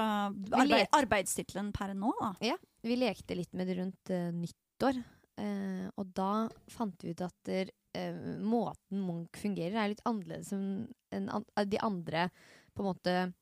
arbeid, 0.53 0.87
arbeidstittelen 0.93 1.73
per 1.73 1.95
nå, 1.95 2.13
da. 2.21 2.35
Ja, 2.41 2.57
Vi 2.83 2.97
lekte 2.97 3.35
litt 3.37 3.53
med 3.53 3.67
det 3.67 3.77
rundt 3.77 4.11
uh, 4.11 4.31
nyttår, 4.33 5.03
uh, 5.41 5.91
og 5.99 6.15
da 6.15 6.49
fant 6.69 7.03
vi 7.03 7.11
ut 7.11 7.21
at 7.21 7.35
der, 7.45 7.69
eh, 7.95 8.13
måten 8.41 9.03
Munch 9.05 9.33
fungerer, 9.37 9.75
er 9.85 9.89
litt 9.89 10.01
annerledes 10.07 10.53
enn 10.53 10.89
enn 11.13 11.29
an 11.29 11.45
de 11.69 11.79
andre 11.83 12.31
på 12.77 12.81
en 12.87 12.95
måte 12.95 13.35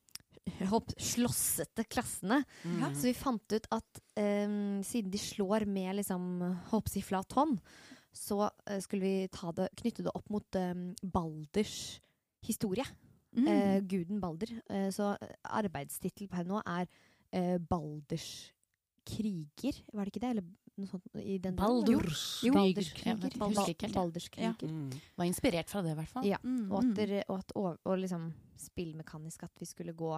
hopp, 0.71 0.91
slåssete 0.97 1.85
klassene. 1.89 2.41
Mm. 2.63 2.83
Så 2.95 3.07
vi 3.09 3.13
fant 3.17 3.55
ut 3.55 3.67
at 3.75 4.01
um, 4.19 4.81
siden 4.85 5.11
de 5.13 5.21
slår 5.21 5.65
med 5.69 5.99
liksom 5.99 6.25
håper 6.71 6.93
si, 6.93 7.03
flat 7.05 7.31
hånd, 7.37 7.59
så 8.15 8.47
uh, 8.49 8.79
skulle 8.83 9.05
vi 9.05 9.29
ta 9.33 9.51
det, 9.55 9.69
knytte 9.81 10.05
det 10.05 10.13
opp 10.15 10.29
mot 10.33 10.59
um, 10.59 10.89
Balders 11.03 11.99
historie. 12.45 12.85
Mm. 13.37 13.45
Uh, 13.45 13.79
guden 13.85 14.21
Balder. 14.23 14.55
Uh, 14.71 14.89
så 14.93 15.13
arbeidstittel 15.43 16.29
per 16.31 16.47
nå 16.49 16.63
er 16.65 16.89
Balders 17.69 18.49
kriger, 19.05 19.75
var 19.93 20.07
det 20.07 20.15
ikke 20.15 20.21
det? 20.23 20.29
Eller 20.33 20.47
noe 20.79 20.89
sånt 20.89 21.19
i 21.21 21.37
den 21.41 21.55
Baldurs 21.59 22.41
Jo, 22.45 22.53
kriger. 22.55 22.79
Balders 22.79 22.93
Ja. 24.37 24.53
Mm. 24.63 24.89
Var 25.19 25.29
inspirert 25.29 25.69
fra 25.69 25.83
det, 25.85 25.93
i 25.93 25.99
hvert 25.99 26.11
fall. 26.13 26.27
Ja. 26.29 26.39
Mm, 26.43 26.71
Og 26.71 26.83
mm. 26.83 26.89
at, 26.89 26.95
dere- 26.97 27.23
og 27.27 27.37
at 27.37 27.53
og, 27.55 27.79
og 27.85 27.99
liksom 28.01 28.29
spillmekanisk 28.59 29.43
at 29.47 29.61
vi 29.61 29.67
skulle 29.69 29.93
gå 29.93 30.11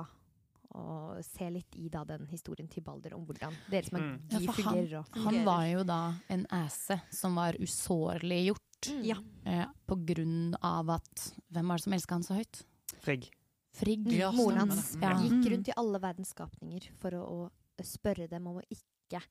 å 0.76 1.24
se 1.24 1.50
litt 1.50 1.76
i 1.76 1.90
da, 1.90 2.04
den 2.06 2.26
historien 2.28 2.68
til 2.72 2.84
Balder 2.84 3.14
om 3.16 3.26
hvordan 3.26 3.54
deres 3.70 3.90
Mm. 3.92 4.20
magi 4.30 4.46
Ja, 4.46 4.52
han- 4.52 4.74
fungerer. 4.88 5.06
Han 5.24 5.46
var 5.46 5.66
jo 5.68 5.84
da 5.84 6.14
en 6.30 6.46
æse 6.52 7.02
som 7.12 7.36
var 7.36 7.54
usårlig 7.54 8.48
gjort 8.48 8.62
Mm. 8.90 9.04
Ja. 9.06 9.16
eh, 9.46 9.66
på 9.88 9.96
grunn 10.06 10.56
av 10.64 10.90
at 10.90 11.34
Hvem 11.52 11.68
var 11.68 11.78
det 11.78 11.84
som 11.84 11.94
elska 11.94 12.10
han 12.16 12.24
så 12.24 12.34
høyt? 12.36 12.64
Frigg. 13.02 13.30
Frigg. 13.74 14.06
Mm. 14.08 14.18
Ja, 14.18 14.32
Moren 14.32 14.58
hans. 14.70 14.96
Ja. 15.00 15.14
gikk 15.16 15.32
Mm. 15.46 15.50
rundt 15.52 15.68
i 15.70 15.74
alle 15.78 16.00
verdens 16.00 16.34
skapninger 16.34 16.90
for 16.98 17.12
å, 17.12 17.50
å 17.80 17.84
spørre 17.84 18.28
dem 18.30 18.48
om 18.48 18.58
å 18.58 18.64
ikke 18.72 19.22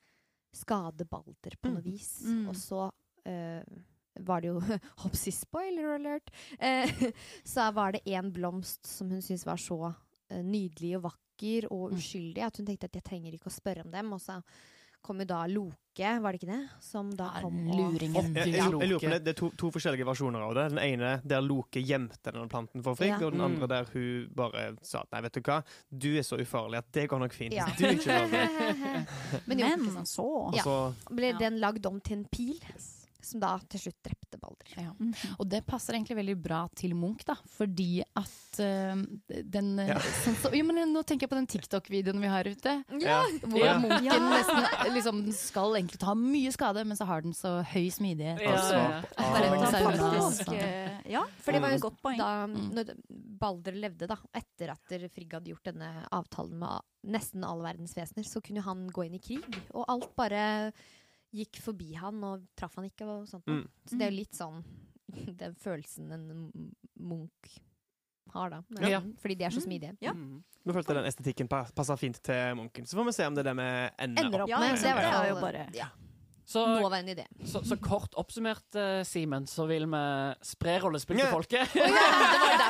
skade 0.52 1.04
Balder 1.09 1.56
på 1.62 1.70
noe 1.70 1.82
Mm. 1.82 1.85
vis. 1.85 2.23
Mm. 2.25 2.49
Og 2.49 2.54
så 2.54 2.90
eh, 3.26 3.62
var 4.20 4.40
det 4.40 4.49
jo 4.49 4.61
Hoppsi, 4.99 5.30
spoiler 5.32 5.94
alert! 5.97 6.30
Eh, 6.59 6.87
så 7.44 7.73
var 7.75 7.92
det 7.92 8.02
en 8.06 8.30
blomst 8.32 8.87
som 8.87 9.11
hun 9.11 9.20
syntes 9.20 9.44
var 9.47 9.56
så 9.56 9.94
nydelig 10.31 10.97
og 10.97 11.03
vakker 11.11 11.67
og 11.71 11.91
Mm. 11.93 11.97
uskyldig 11.97 12.43
at 12.45 12.57
hun 12.59 12.67
tenkte 12.67 12.85
at 12.85 12.93
jeg 12.95 13.03
trenger 13.05 13.33
ikke 13.33 13.49
å 13.49 13.55
spørre 13.61 13.85
om 13.85 13.91
dem. 13.91 14.13
Og 14.13 14.21
så 14.21 14.43
kom 15.03 15.19
jo 15.19 15.25
da 15.25 15.47
Loke, 15.49 16.21
var 16.21 16.33
det 16.33 16.43
ikke 16.43 16.53
det? 16.53 16.69
Som 16.85 17.11
da 17.17 17.31
Ja, 17.35 17.41
kom 17.41 17.71
og 17.71 17.79
luringen. 17.95 18.35
Jeg, 18.37 18.53
jeg, 18.53 18.55
jeg 18.61 18.71
lurer 18.71 18.99
på 19.01 19.09
det, 19.11 19.25
det 19.25 19.29
er 19.33 19.39
to, 19.41 19.49
to 19.57 19.71
forskjellige 19.73 20.05
versjoner 20.05 20.43
av 20.45 20.53
det. 20.55 20.67
Den 20.75 20.79
ene 20.85 21.23
der 21.25 21.41
Loke 21.41 21.81
gjemte 21.81 22.21
denne 22.31 22.47
planten 22.53 22.83
for 22.85 22.95
Frigg, 22.95 23.17
Ja. 23.19 23.27
og 23.27 23.33
den 23.33 23.41
Mm. 23.41 23.47
andre 23.49 23.67
der 23.67 23.85
hun 23.95 24.29
bare 24.37 24.77
sa 24.83 25.01
at 25.01 25.09
nei, 25.13 25.23
vet 25.23 25.33
du 25.33 25.41
hva, 25.41 25.65
du 25.91 26.11
er 26.19 26.23
så 26.23 26.37
ufarlig 26.37 26.77
at 26.77 26.93
det 26.93 27.09
går 27.09 27.19
nok 27.19 27.33
fint. 27.33 27.55
Ja. 27.55 27.65
Du 27.79 27.85
er 27.87 27.97
ikke 27.97 28.21
lovlig. 28.21 29.07
Men 29.49 29.59
jo, 29.59 29.67
Men 29.79 30.05
så 30.05 30.55
Ja. 30.55 30.63
så 30.63 30.95
ble 31.11 31.33
den 31.39 31.59
lagd 31.61 31.87
om 31.87 31.99
til 32.01 32.19
en 32.19 32.25
pil, 32.31 32.61
som 33.27 33.41
da 33.43 33.59
til 33.71 33.81
slutt 33.87 33.99
drepte 34.07 34.39
Balder. 34.41 34.71
Ja. 34.77 34.93
Og 35.39 35.49
det 35.50 35.65
passer 35.67 35.95
egentlig 35.95 36.17
veldig 36.21 36.37
bra 36.43 36.61
til 36.79 36.95
Munch, 36.95 37.25
da, 37.29 37.35
fordi 37.57 38.03
at 38.17 38.61
eh, 38.62 39.03
den 39.45 39.79
eh, 39.79 39.89
Ja. 39.93 39.99
sånn, 39.99 40.37
så, 40.43 40.53
jo, 40.55 40.65
men 40.65 40.93
Nå 40.95 41.03
tenker 41.05 41.27
jeg 41.27 41.31
på 41.33 41.39
den 41.39 41.47
TikTok-videoen 41.50 42.21
vi 42.21 42.31
har 42.33 42.45
ute. 42.49 42.77
Ja. 43.00 43.23
Hvor 43.45 43.59
Ja. 43.65 43.79
Munchen 43.79 44.05
Ja. 44.07 44.19
nesten 44.19 44.95
liksom, 44.95 45.21
skal 45.37 45.75
egentlig 45.77 45.99
ta 46.00 46.15
mye 46.15 46.50
skade, 46.55 46.85
men 46.87 46.97
så 46.97 47.07
har 47.07 47.21
den 47.23 47.33
så 47.37 47.61
høy 47.62 47.91
smidighet. 47.91 48.41
Ja, 48.41 48.53
og 48.53 48.59
så 48.59 48.75
ja, 48.75 49.03
den 49.81 50.00
altså. 50.00 50.53
eh, 50.55 51.00
Ja, 51.11 51.25
For 51.43 51.53
det 51.53 51.61
var 51.62 51.71
jo 51.71 51.77
et 51.81 51.83
godt 51.83 52.00
poeng. 52.03 52.19
da 52.19 52.47
Mm. 52.47 52.71
når 52.75 52.95
Balder 53.41 53.73
levde, 53.73 54.07
da, 54.07 54.17
etter 54.35 54.71
at 54.71 54.95
Frigg 55.12 55.33
hadde 55.33 55.50
gjort 55.50 55.65
denne 55.65 56.07
avtalen 56.12 56.59
med 56.59 56.81
nesten 57.11 57.43
alle 57.45 57.62
verdens 57.65 57.95
vesener, 57.97 58.25
så 58.29 58.43
kunne 58.45 58.61
han 58.62 58.89
gå 58.93 59.07
inn 59.07 59.15
i 59.15 59.19
krig, 59.19 59.45
og 59.73 59.85
alt 59.89 60.15
bare 60.17 60.73
gikk 61.35 61.61
forbi 61.63 61.95
han 61.95 62.23
og 62.25 62.47
traff 62.57 62.75
han 62.77 62.89
ikke 62.91 63.07
og 63.07 63.27
sånt. 63.31 63.47
Mm. 63.47 63.67
Så 63.87 63.99
det 63.99 64.07
er 64.07 64.11
jo 64.11 64.17
litt 64.19 64.35
sånn 64.39 64.65
den 65.43 65.55
følelsen 65.59 66.13
en 66.13 66.73
munk 66.99 67.51
har, 68.33 68.51
da. 68.51 68.61
Ja. 68.87 69.01
Fordi 69.19 69.35
de 69.35 69.45
er 69.45 69.51
så 69.51 69.59
Mm. 69.59 69.67
smidige. 69.67 69.97
Ja. 70.01 70.13
Mm. 70.15 70.43
Nå 70.67 70.73
følte 70.77 70.93
jeg 70.95 71.01
den 71.03 71.09
estetikken 71.11 71.49
passa 71.51 71.97
fint 71.99 72.21
til 72.23 72.55
Munken. 72.55 72.85
Så 72.87 72.95
får 72.99 73.07
vi 73.09 73.13
se 73.17 73.27
om 73.27 73.35
det 73.35 73.43
er 73.47 73.49
det 73.55 73.57
vi 73.59 73.69
ender, 74.05 74.25
Ender 74.27 74.43
opp 74.45 74.49
Ja, 74.53 74.59
med. 74.61 74.69
ja, 74.69 74.75
det 74.77 74.95
var 74.95 75.03
det 75.03 75.11
er 75.11 75.29
jo 75.35 75.41
bare- 75.41 75.69
ja, 75.75 75.89
Så, 76.50 76.64
nåværende 76.66 77.12
idé. 77.14 77.25
så, 77.47 77.61
så 77.62 77.76
kort 77.78 78.16
oppsummert, 78.19 78.64
uh, 78.75 79.04
Simen, 79.07 79.45
så 79.47 79.69
vil 79.71 79.85
vi 79.87 80.00
spre 80.42 80.76
rollespill 80.83 81.21
til 81.21 81.30
folket. 81.30 81.76
Oh, 81.78 81.87
ja, 81.87 82.66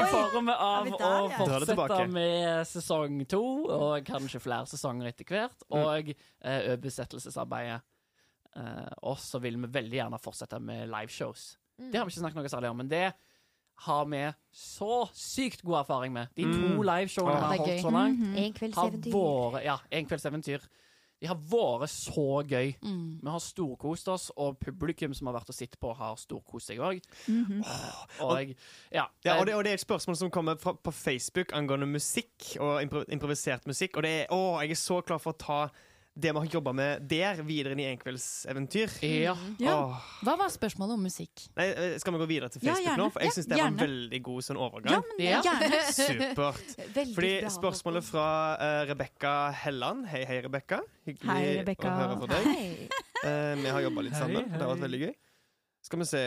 I 0.00 0.06
form 0.08 0.48
av 0.54 0.88
å 0.88 0.96
der, 0.96 1.26
ja? 1.34 1.48
Dra 1.50 1.58
fortsette 1.68 2.06
med 2.14 2.64
sesong 2.70 3.20
to, 3.28 3.42
og 3.76 4.08
kanskje 4.08 4.40
flere 4.40 4.70
sesonger 4.70 5.10
etter 5.12 5.28
hvert, 5.28 5.66
og 5.68 6.12
uh, 6.14 6.76
besettelsesarbeidet. 6.80 7.82
Uh, 8.56 8.88
og 9.06 9.18
så 9.22 9.38
vil 9.44 9.60
vi 9.60 9.68
veldig 9.76 10.00
gjerne 10.00 10.18
fortsette 10.22 10.58
med 10.64 10.88
liveshows. 10.90 11.52
Mm. 11.76 11.90
Det 11.92 12.00
har 12.00 12.08
vi 12.08 12.14
ikke 12.14 12.22
snakket 12.24 12.40
noe 12.40 12.52
særlig 12.56 12.72
om, 12.72 12.80
men 12.82 12.88
det 12.90 13.04
har 13.84 14.08
vi 14.10 14.24
så 14.52 14.96
sykt 15.16 15.62
god 15.64 15.82
erfaring 15.84 16.12
med. 16.12 16.32
De 16.36 16.44
to 16.44 16.72
Mm. 16.72 16.82
liveshowene 16.84 17.36
vi 17.36 17.44
har 17.46 17.56
holdt 17.56 17.84
så 17.84 17.92
langt, 17.94 18.18
mm 18.20 18.36
En 18.36 18.52
kvelds 18.52 18.76
har 18.76 18.90
vært 18.90 19.64
Ja, 19.64 19.78
En 19.90 20.06
kvelds 20.06 20.24
eventyr. 20.24 20.60
De 21.20 21.28
har 21.28 21.36
vært 21.36 21.92
så 21.92 22.40
gøy. 22.48 22.72
Mm. 22.80 23.20
Vi 23.20 23.28
har 23.28 23.42
storkost 23.44 24.08
oss, 24.08 24.30
og 24.40 24.56
publikum 24.62 25.12
som 25.16 25.28
har 25.28 25.36
vært 25.36 25.52
og 25.52 25.56
sett 25.56 25.76
på, 25.80 25.92
har 25.96 26.16
storkost 26.16 26.72
seg 26.72 26.80
òg. 26.80 27.02
Mhm. 27.28 27.60
Og 28.24 28.54
ja, 28.92 29.06
Ja, 29.24 29.36
og, 29.38 29.46
det, 29.46 29.54
og 29.54 29.64
det 29.64 29.74
er 29.74 29.74
et 29.74 29.84
spørsmål 29.84 30.16
som 30.16 30.30
kommer 30.32 30.56
fra, 30.56 30.72
på 30.72 30.90
Facebook 30.90 31.52
angående 31.52 31.86
musikk 31.86 32.56
og 32.60 32.82
impro, 32.82 33.04
improvisert 33.12 33.66
musikk. 33.68 33.96
Og 33.96 34.02
det 34.06 34.10
er, 34.22 34.26
å, 34.32 34.60
jeg 34.62 34.70
er 34.70 34.80
så 34.80 35.00
klar 35.04 35.20
for 35.20 35.36
å 35.36 35.40
ta 35.40 35.60
det 36.20 36.32
vi 36.36 36.42
har 36.42 36.48
jobba 36.54 36.72
med 36.76 37.06
der, 37.10 37.40
videre 37.46 37.74
inn 37.76 37.82
i 37.84 37.88
Enkveldseventyr. 37.90 38.96
ja. 39.06 39.34
Ja. 39.60 39.76
Hva 40.24 40.36
var 40.40 40.52
spørsmålet 40.52 40.96
om 40.98 41.04
musikk? 41.06 41.46
Nei, 41.56 41.66
eh, 41.70 41.94
skal 42.02 42.14
vi 42.14 42.20
gå 42.22 42.28
videre 42.30 42.50
til 42.52 42.62
Facebook 42.62 42.86
ja, 42.86 42.96
nå? 43.00 43.08
For 43.14 43.24
jeg 43.24 43.32
Ja, 43.34 43.42
det 43.48 43.58
var 43.60 43.70
en 43.70 43.80
veldig 43.80 44.20
god 44.28 44.46
sånn 44.46 44.60
overgang. 44.60 44.92
ja, 44.92 45.00
men 45.18 45.26
Ja. 45.30 45.56
Supert. 46.00 46.76
Veldig 46.96 47.14
Fordi 47.16 47.32
bra, 47.40 47.50
spørsmålet 47.54 48.04
fra 48.06 48.26
uh, 48.60 48.82
Rebekka 48.90 49.34
Helland 49.64 50.06
Hei, 50.10 50.24
hei, 50.28 50.40
Rebekka. 50.44 50.80
Hyggelig 51.06 51.30
Hei, 51.32 51.56
Rebecca. 51.60 51.88
å 51.88 51.98
høre 52.00 52.20
fra 52.20 52.30
deg. 52.34 52.46
Hei. 52.50 52.88
Eh, 53.20 53.54
vi 53.60 53.68
har 53.68 53.82
jobba 53.84 54.04
litt 54.06 54.14
Hei, 54.16 54.20
sammen. 54.22 54.46
Det 54.52 54.60
har 54.62 54.70
vært 54.74 54.84
veldig 54.86 55.00
gøy. 55.06 55.12
Skal 55.84 56.02
vi 56.02 56.06
se 56.08 56.22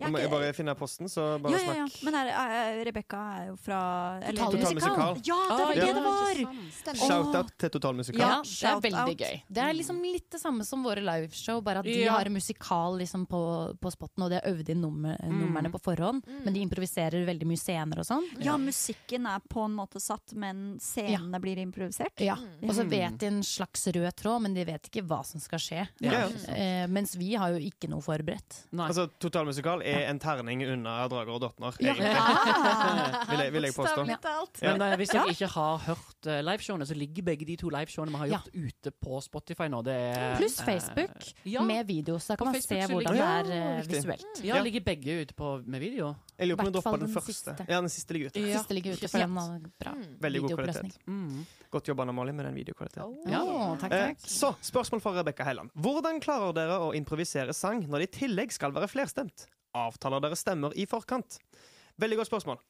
Jeg 0.00 0.10
må 0.12 0.18
jeg 0.22 0.30
bare 0.32 0.52
finne 0.56 0.74
posten, 0.78 1.06
så 1.12 1.38
bare 1.42 1.52
Ja, 1.52 1.58
ja, 1.58 1.74
ja. 1.80 1.86
snakk. 1.86 2.04
Men 2.04 2.14
er, 2.14 2.26
er, 2.32 2.84
Rebekka 2.88 3.20
er 3.40 3.46
jo 3.50 3.56
fra 3.56 3.80
eller- 4.22 4.36
Total 4.40 4.60
Total 4.60 4.74
musikal. 4.74 5.20
Ja, 5.26 5.38
det 5.50 5.50
var 5.50 5.60
Ah, 5.60 5.74
det 5.74 5.76
ja. 5.76 5.92
det 5.92 6.04
var! 6.04 6.54
Stemmer. 6.80 7.08
Shout-out 7.10 7.50
til 7.58 7.70
Total 7.70 7.94
Musikal. 7.94 8.20
Ja, 8.20 8.28
Ja, 8.40 8.80
det 8.80 8.92
er 8.92 8.96
veldig 8.96 9.16
gøy. 9.20 9.42
Det 9.50 9.58
er 9.62 9.72
liksom 9.74 10.00
litt 10.02 10.30
det 10.30 10.40
samme 10.40 10.64
som 10.64 10.82
våre 10.82 11.00
liveshow, 11.04 11.60
bare 11.62 11.78
at 11.80 11.84
de 11.84 11.98
Ja. 12.04 12.12
har 12.16 12.24
musikal 12.30 12.96
liksom 12.98 13.26
på, 13.28 13.76
på 13.78 13.90
spotten, 13.92 14.22
og 14.24 14.30
de 14.30 14.40
har 14.40 14.46
øvd 14.50 14.68
inn 14.70 14.80
nummer, 14.80 15.16
numrene 15.28 15.70
på 15.70 15.80
forhånd, 15.80 16.24
Mm. 16.26 16.44
men 16.44 16.54
de 16.54 16.60
improviserer 16.60 17.24
veldig 17.26 17.46
mye 17.46 17.58
scener 17.58 17.98
og 17.98 18.04
sånn. 18.06 18.24
Ja, 18.42 18.56
musikken 18.56 19.26
er 19.26 19.40
på 19.48 19.64
en 19.64 19.72
måte 19.76 20.00
satt, 20.00 20.32
men 20.34 20.78
scenene 20.80 21.40
blir 21.40 21.56
improvisert. 21.58 22.18
Ja. 22.20 22.36
Mm. 22.36 22.68
Og 22.68 22.74
så 22.74 22.88
vet 22.88 23.18
de 23.18 23.26
en 23.26 23.42
slags 23.42 23.86
rød 23.92 24.14
tråd, 24.16 24.40
men 24.42 24.54
de 24.54 24.64
vet 24.64 24.82
ikke 24.90 25.06
hva 25.06 25.24
som 25.24 25.40
skal 25.40 25.58
skje. 25.58 25.88
Ja. 26.00 26.28
Eh, 26.48 26.86
mens 26.86 27.14
vi 27.16 27.34
har 27.34 27.50
jo 27.50 27.58
ikke 27.58 27.88
noe 27.88 28.00
forberedt. 28.00 28.64
Nei. 28.72 28.88
Altså, 28.88 29.08
Total 29.18 29.44
Musikal 29.44 29.82
er 29.94 30.10
en 30.10 30.18
terning 30.22 30.62
unna 30.66 30.94
Drager 31.08 31.32
og 31.34 31.40
Dottner, 31.44 31.74
Ja. 31.80 31.92
egentlig. 31.92 32.10
Ja. 32.10 33.24
Vil 33.30 33.38
jeg, 33.44 33.52
vil 33.52 33.62
jeg 33.68 33.74
påstå. 33.74 34.04
Ja. 34.08 34.16
Men 34.62 34.82
eh, 34.86 34.96
hvis 35.00 35.12
dere 35.14 35.30
ikke 35.34 35.48
har 35.54 35.78
hørt 35.86 36.26
uh, 36.26 36.40
liveshowene, 36.46 36.86
så 36.86 36.94
ligger 36.98 37.22
begge 37.26 37.46
de 37.46 37.56
to 37.60 37.68
liveshowene 37.72 38.10
vi 38.14 38.18
har 38.22 38.26
Ja. 38.30 38.38
gjort 38.40 38.54
ute 38.70 38.90
på 39.04 39.20
Spotify 39.22 39.68
nå. 39.72 39.82
Det 39.86 39.94
er, 39.94 40.36
Pluss 40.40 40.58
eh, 40.60 40.66
Facebook 40.66 41.30
ja. 41.44 41.62
med 41.62 41.86
video, 41.86 42.18
så 42.18 42.32
da 42.32 42.36
kan 42.36 42.46
På 42.46 42.52
man 42.52 42.60
se 42.62 42.68
Facebook 42.68 43.02
se 43.02 43.14
hvordan 43.14 43.46
det 43.46 43.54
er 43.54 43.78
eh, 43.78 43.86
visuelt. 43.90 44.42
Ja, 44.44 44.56
Ja. 44.56 44.62
ligger 44.62 44.80
begge 44.84 45.20
ute 45.22 45.34
på, 45.34 45.52
med 45.66 45.80
video. 45.80 46.14
Jeg 46.38 46.48
lurer 46.48 46.56
på 46.56 46.66
om 46.66 46.72
vi 46.72 46.76
droppa 46.78 46.90
den 46.96 47.06
den 47.06 47.14
første. 47.14 47.32
siste. 47.32 47.56
Ja, 47.68 47.80
den 47.80 47.88
siste 47.92 48.12
ligger 48.16 48.26
ute. 48.32 48.40
Ja. 48.48 48.58
Siste 48.58 48.74
ligger 48.74 48.92
ute, 48.96 49.08
for 49.08 49.18
den 49.18 49.34
var 49.34 49.58
bra. 49.80 49.92
Mm. 49.94 50.06
Veldig 50.20 50.40
god 50.40 50.54
kvalitet. 50.56 50.98
Mm. 51.06 51.46
Godt 51.70 51.88
jobba, 51.88 52.02
Anna 52.02 52.12
Molly, 52.12 52.32
med 52.32 52.44
den 52.48 52.54
videokvaliteten. 52.54 53.04
Oh. 53.04 53.30
Ja, 53.30 53.76
takk, 53.78 53.92
Eh, 53.92 54.06
takk. 54.08 54.20
så, 54.26 54.54
spørsmål 54.60 55.00
fra 55.04 55.12
Rebekka 55.20 55.44
Helland. 55.46 55.70
Hvordan 55.74 56.18
klarer 56.20 56.52
dere 56.56 56.78
å 56.82 56.90
improvisere 56.96 57.52
sang 57.54 57.84
når 57.86 57.98
det 58.04 58.08
i 58.10 58.18
tillegg 58.26 58.50
skal 58.52 58.72
være 58.72 58.88
flerstemt? 58.88 59.46
Avtaler 59.76 60.20
dere 60.24 60.36
stemmer 60.38 60.74
i 60.76 60.86
forkant? 60.90 61.38
Veldig 62.00 62.16
godt 62.22 62.30
spørsmål. 62.32 62.60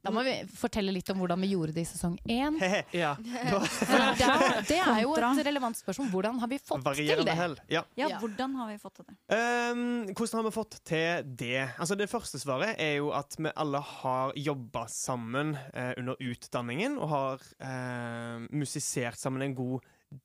Da 0.00 0.08
må 0.14 0.22
vi 0.24 0.32
fortelle 0.56 0.92
litt 0.96 1.10
om 1.12 1.18
hvordan 1.20 1.42
vi 1.44 1.50
gjorde 1.50 1.74
det 1.76 1.82
i 1.84 1.88
sesong 1.90 2.14
én. 2.32 2.54
Ja. 2.96 3.10
Det 3.20 4.24
er, 4.24 4.62
det 4.64 4.78
er 4.80 5.00
jo 5.02 5.12
et 5.12 5.42
relevant 5.44 5.76
spørsmål. 5.76 6.08
Hvordan 6.14 6.38
har 6.40 6.48
vi 6.48 6.56
fått 6.56 6.86
til 6.96 7.20
det? 7.26 7.34
hell. 7.36 7.56
Ja. 7.68 7.82
Ja, 7.98 8.08
Ja. 8.08 8.18
hvordan 8.22 8.54
har 8.56 8.70
vi 8.70 8.78
fått 8.80 8.94
til 8.96 9.08
det? 9.10 9.16
Um, 9.28 9.82
hvordan 10.16 10.38
har 10.40 10.46
vi 10.48 10.54
fått 10.56 10.78
til 10.88 11.28
det? 11.36 11.66
Altså 11.76 11.98
Det 12.00 12.08
første 12.08 12.40
svaret 12.40 12.80
er 12.80 12.96
jo 13.02 13.10
at 13.12 13.36
vi 13.38 13.52
alle 13.52 13.80
har 13.84 14.32
jobba 14.40 14.86
sammen 14.88 15.52
uh, 15.76 15.92
under 16.00 16.16
utdanningen 16.16 16.96
og 16.98 17.08
har 17.12 17.44
uh, 17.60 18.48
musisert 18.56 19.20
sammen 19.20 19.42
en 19.42 19.54
god 19.58 19.84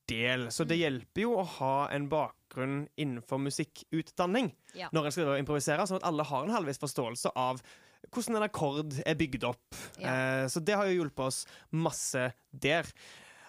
del. 0.09 0.47
Så 0.51 0.65
det 0.67 0.77
hjelper 0.79 1.21
jo 1.25 1.35
å 1.39 1.45
ha 1.59 1.73
en 1.93 2.07
bakgrunn 2.09 2.87
innenfor 2.97 3.37
musikkutdanning 3.41 4.51
Ja. 4.73 4.89
når 4.91 5.05
en 5.05 5.11
skal 5.11 5.37
improvisere, 5.39 5.85
sånn 5.87 6.01
at 6.01 6.07
alle 6.09 6.23
har 6.23 6.43
en 6.43 6.55
halvveis 6.55 6.79
forståelse 6.81 7.31
av 7.35 7.61
hvordan 8.11 8.35
en 8.37 8.45
akkord 8.49 8.93
er 9.05 9.15
bygd 9.17 9.43
opp. 9.43 9.75
Eh, 9.99 10.45
så 10.47 10.61
det 10.63 10.75
har 10.77 10.85
jo 10.89 11.03
hjulpet 11.03 11.25
oss 11.25 11.45
masse 11.71 12.33
der. 12.53 12.85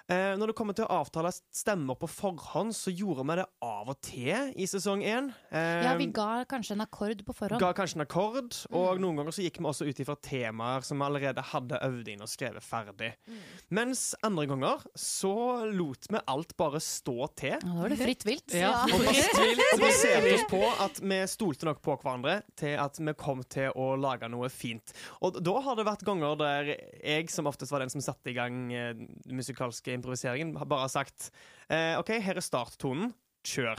Eh, 0.08 0.36
når 0.38 0.52
det 0.52 0.54
kommer 0.54 0.74
til 0.78 0.84
å 0.86 1.00
avtale 1.00 1.32
stemmer 1.34 1.96
på 1.98 2.06
forhånd, 2.06 2.70
så 2.78 2.92
gjorde 2.94 3.24
vi 3.26 3.34
det 3.40 3.46
av 3.66 3.88
og 3.90 3.96
til 4.06 4.52
i 4.54 4.66
sesong 4.70 5.00
én. 5.02 5.32
Eh, 5.50 5.82
Ja, 5.82 5.96
vi 5.98 6.06
ga 6.14 6.44
kanskje 6.46 6.76
en 6.76 6.84
akkord 6.84 7.24
på 7.26 7.34
forhånd. 7.34 7.58
ga 7.58 7.72
kanskje 7.74 7.96
en 7.98 8.04
akkord, 8.06 8.54
og 8.70 9.00
noen 9.02 9.16
ganger 9.18 9.34
så 9.34 9.42
gikk 9.42 9.58
vi 9.58 9.66
også 9.66 9.88
ut 9.88 9.98
ifra 10.04 10.14
temaer 10.22 10.84
som 10.86 10.98
vi 11.02 11.04
allerede 11.08 11.42
hadde 11.42 11.80
øvd 11.82 12.08
inn 12.12 12.22
og 12.22 12.28
skrevet 12.30 12.62
ferdig. 12.62 13.14
Mens 13.74 14.14
andre 14.22 14.46
ganger 14.46 14.84
så 14.94 15.32
lot 15.74 16.06
vi 16.08 16.18
alt 16.28 16.54
bare 16.56 16.78
stå 16.78 17.26
til. 17.34 17.58
Da 17.66 17.74
var 17.74 17.88
det 17.90 17.98
fritt 17.98 18.22
vilt. 18.28 18.54
Ja. 18.54 18.84
Og 18.86 19.02
bas- 19.08 19.80
baserte 19.82 20.34
oss 20.38 20.46
på 20.54 20.62
at 20.86 21.00
vi 21.02 21.18
stolte 21.26 21.66
nok 21.66 21.82
på 21.82 21.96
hverandre 21.98 22.38
til 22.54 22.76
at 22.78 22.96
vi 23.02 23.12
kom 23.18 23.42
til 23.42 23.72
å 23.74 23.96
lage 23.98 24.30
noe 24.30 24.48
fint. 24.54 24.94
Og 25.20 25.42
da 25.42 25.58
har 25.66 25.74
det 25.74 25.86
vært 25.90 26.06
ganger 26.06 26.38
der 26.38 26.72
jeg, 27.02 27.28
som 27.34 27.50
oftest 27.50 27.72
var 27.74 27.82
den 27.82 27.90
som 27.90 28.00
satte 28.00 28.30
i 28.30 28.36
gang 28.38 28.70
eh, 28.72 28.94
musikalske 29.34 29.95
improviseringen, 29.98 30.54
har 30.60 30.68
bare 30.70 30.88
sagt 30.92 31.30
eh, 31.68 31.94
OK, 32.00 32.16
her 32.22 32.38
er 32.38 32.44
starttonen. 32.44 33.14
Kjør. 33.46 33.78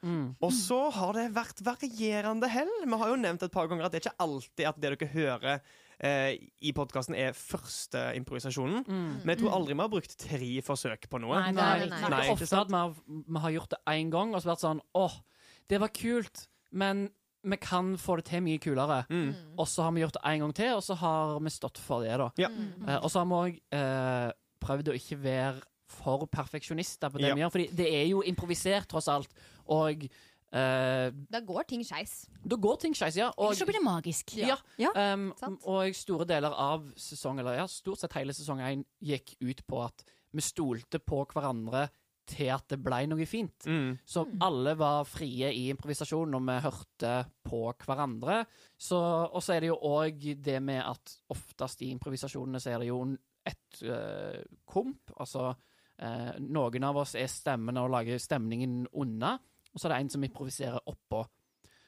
Mm. 0.00 0.30
Og 0.40 0.52
så 0.54 0.78
har 0.96 1.12
det 1.12 1.26
vært 1.36 1.58
varierende 1.66 2.48
hell. 2.48 2.70
Vi 2.86 3.00
har 3.02 3.10
jo 3.10 3.18
nevnt 3.20 3.42
et 3.44 3.52
par 3.52 3.68
ganger 3.68 3.84
at 3.84 3.92
det 3.92 3.98
er 4.00 4.06
ikke 4.06 4.24
alltid 4.24 4.64
at 4.70 4.78
det 4.80 4.92
dere 4.94 5.08
hører 5.12 5.58
eh, 6.00 6.30
i 6.64 6.72
podkasten 6.72 7.16
er 7.18 7.36
første 7.36 8.06
improvisasjonen. 8.16 8.86
Mm. 8.86 9.10
Men 9.20 9.34
jeg 9.34 9.42
tror 9.42 9.58
aldri 9.58 9.76
vi 9.76 9.84
har 9.84 9.92
brukt 9.92 10.16
tre 10.24 10.50
forsøk 10.64 11.04
på 11.12 11.20
noe. 11.20 11.36
Nei, 11.36 11.52
Nei, 11.58 11.68
nei, 11.84 12.00
nei. 12.00 12.08
Det 12.14 12.22
er 12.22 12.32
ofte 12.32 12.62
at 12.62 12.72
vi 12.72 12.80
har, 12.80 12.96
vi 13.28 13.44
har 13.44 13.56
gjort 13.58 13.76
det 13.76 13.82
én 13.92 14.14
gang 14.14 14.32
og 14.32 14.40
så 14.40 14.54
vært 14.54 14.64
sånn 14.64 14.82
åh, 15.04 15.20
det 15.68 15.84
var 15.84 15.92
kult, 15.92 16.46
men 16.72 17.08
vi 17.48 17.56
kan 17.60 17.92
få 18.00 18.16
det 18.18 18.28
til 18.32 18.42
mye 18.44 18.60
kulere. 18.62 19.02
Mm. 19.12 19.30
Og 19.60 19.68
så 19.68 19.84
har 19.84 19.92
vi 19.94 20.00
gjort 20.02 20.16
det 20.16 20.24
en 20.32 20.46
gang 20.46 20.56
til, 20.56 20.72
og 20.80 20.84
så 20.84 20.96
har 20.98 21.36
vi 21.44 21.52
stått 21.52 21.78
for 21.80 22.04
det, 22.04 22.16
da. 22.20 22.32
Ja. 22.40 22.48
Eh, 22.88 22.98
og 22.98 23.12
så 23.12 23.20
har 23.20 23.28
vi 23.28 23.36
òg 23.42 23.60
eh, 23.76 24.30
prøvd 24.68 24.92
å 24.92 24.96
ikke 25.00 25.18
være 25.24 25.62
for 25.88 26.26
perfeksjonister 26.28 27.08
på 27.10 27.18
det 27.22 27.30
Ja. 27.30 27.34
vi 27.34 27.40
gjør, 27.46 27.52
Fordi 27.54 27.68
det 27.76 27.86
er 27.96 28.06
jo 28.10 28.22
improvisert, 28.28 28.88
tross 28.92 29.08
alt. 29.08 29.32
Og 29.68 30.08
Uh, 30.50 31.10
Da 31.28 31.42
går 31.44 31.66
ting 31.68 31.82
skeis. 31.84 32.22
da 32.42 32.56
går 32.56 32.78
ting 32.80 32.94
skeis, 32.96 33.18
ja. 33.20 33.26
Og, 33.36 33.50
så 33.54 33.66
blir 33.68 33.74
det 33.76 33.82
magisk. 33.84 34.32
ja. 34.38 34.56
Ja, 34.80 34.88
Um, 35.12 35.34
sant. 35.36 35.60
og 35.66 35.92
store 35.94 36.24
deler 36.24 36.54
av 36.56 36.86
sesong, 36.96 37.38
eller 37.38 37.58
ja, 37.58 37.66
stort 37.66 37.98
sett 38.00 38.14
hele 38.14 38.32
sesong 38.32 38.56
én 38.64 38.82
gikk 39.04 39.34
ut 39.42 39.60
på 39.68 39.84
at 39.84 40.02
vi 40.32 40.40
stolte 40.40 41.00
på 41.04 41.20
hverandre 41.26 41.90
til 42.26 42.48
at 42.48 42.66
det 42.66 42.82
ble 42.82 43.06
noe 43.06 43.26
fint. 43.26 43.58
Mm. 43.66 43.98
Så 44.06 44.24
alle 44.40 44.74
var 44.74 45.04
frie 45.04 45.52
i 45.52 45.68
improvisasjon, 45.68 46.34
og 46.34 46.46
vi 46.48 46.58
hørte 46.64 47.12
på 47.44 47.74
hverandre. 47.84 48.46
Så, 48.78 48.96
og 49.30 49.42
så 49.42 49.52
er 49.56 49.60
det 49.60 49.68
jo 49.68 49.76
òg 49.76 50.42
det 50.42 50.62
med 50.62 50.80
at 50.82 51.18
oftest 51.28 51.82
i 51.82 51.90
improvisasjonene 51.92 52.56
så 52.58 52.70
er 52.72 52.78
det 52.78 52.88
jo 52.88 53.02
et 53.48 53.82
Uh, 53.84 54.40
komp. 54.66 55.12
Altså 55.20 55.52
uh, 55.52 56.32
noen 56.40 56.84
av 56.88 56.96
oss 57.02 57.12
er 57.18 57.28
stemmene 57.30 57.84
og 57.84 57.92
lager 57.92 58.18
stemningen 58.18 58.86
unna, 58.98 59.36
og 59.70 59.78
så 59.78 59.86
er 59.86 59.92
det 59.92 59.98
en 60.02 60.10
som 60.16 60.24
improviserer 60.26 60.88
oppå 60.88 61.20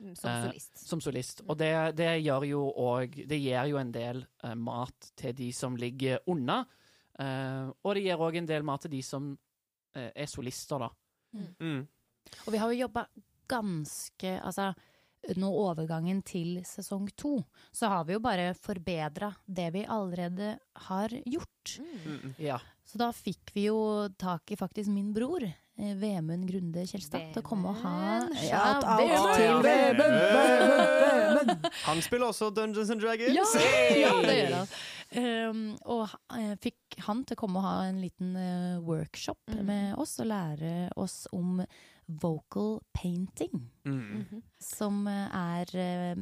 mm, 0.01 0.13
Som 0.15 0.29
Eh, 0.31 0.45
solist. 0.45 0.83
som 0.89 1.01
solist. 1.03 1.43
Og 1.49 1.59
det, 1.59 1.73
det 1.99 2.11
gjør 2.23 2.47
jo 2.47 2.61
òg 2.71 3.17
Det 3.27 3.39
gir 3.41 3.73
jo 3.73 3.81
en 3.81 3.91
del 3.93 4.23
eh, 4.45 4.55
mat 4.55 5.11
til 5.17 5.35
de 5.37 5.51
som 5.57 5.77
ligger 5.77 6.21
unna. 6.31 6.61
Eh, 7.19 7.73
og 7.83 7.95
det 7.97 8.05
gir 8.05 8.23
òg 8.23 8.39
en 8.39 8.47
del 8.49 8.63
mat 8.63 8.85
til 8.87 8.95
de 8.95 9.03
som 9.03 9.33
eh, 9.97 10.11
er 10.15 10.31
solister, 10.31 10.79
da. 10.79 10.91
Mm. 11.35 11.83
Og 12.47 12.53
vi 12.53 12.59
har 12.59 12.71
jo 12.73 12.81
jobba 12.85 13.07
ganske 13.51 14.37
Altså, 14.45 14.73
nå 15.37 15.51
overgangen 15.53 16.23
til 16.27 16.63
sesong 16.65 17.11
to, 17.17 17.45
så 17.73 17.89
har 17.93 18.05
vi 18.09 18.13
jo 18.17 18.21
bare 18.25 18.55
forbedra 18.57 19.33
det 19.47 19.71
vi 19.75 19.85
allerede 19.87 20.55
har 20.89 21.09
gjort. 21.27 21.79
Mm. 22.07 22.35
Ja. 22.41 22.59
Så 22.89 22.99
da 22.99 23.13
fikk 23.15 23.51
vi 23.55 23.65
jo 23.69 24.09
tak 24.19 24.51
i 24.51 24.57
faktisk 24.59 24.89
min 24.91 25.13
bror, 25.15 25.43
eh, 25.45 25.95
Vemund 26.01 26.49
Grunde 26.51 26.87
Kjelstad, 26.89 27.33
til 27.35 27.43
å 27.43 27.45
komme 27.47 27.69
og 27.71 27.77
ha 27.85 27.97
Vemund. 28.25 28.37
Shout 28.49 28.85
out 28.85 29.01
Vemund! 29.05 29.35
til 29.37 29.63
Vemund! 29.69 30.01
Han 31.85 32.01
spiller 32.03 32.27
også 32.33 32.51
Dungeons 32.55 32.91
and 32.91 33.01
Dragons. 33.05 33.35
Ja, 33.37 33.45
ja, 34.01 34.13
det 34.25 34.35
gjør 34.41 34.55
han. 34.57 34.67
Um, 35.11 35.75
og 35.91 36.07
eh, 36.39 36.53
fikk 36.63 36.79
han 37.07 37.25
til 37.27 37.35
å 37.35 37.39
komme 37.41 37.59
og 37.59 37.65
ha 37.67 37.77
en 37.89 37.99
liten 38.03 38.29
uh, 38.39 38.79
workshop 38.87 39.39
Mm. 39.51 39.65
med 39.67 39.95
oss 39.99 40.13
og 40.23 40.27
lære 40.31 40.91
oss 40.97 41.27
om 41.35 41.59
vocal 42.11 42.81
painting. 42.93 43.71
Mm. 43.85 44.25
-hmm. 44.31 44.43
Som 44.59 45.07
eh, 45.07 45.29
er 45.35 45.77
eh, 45.77 46.17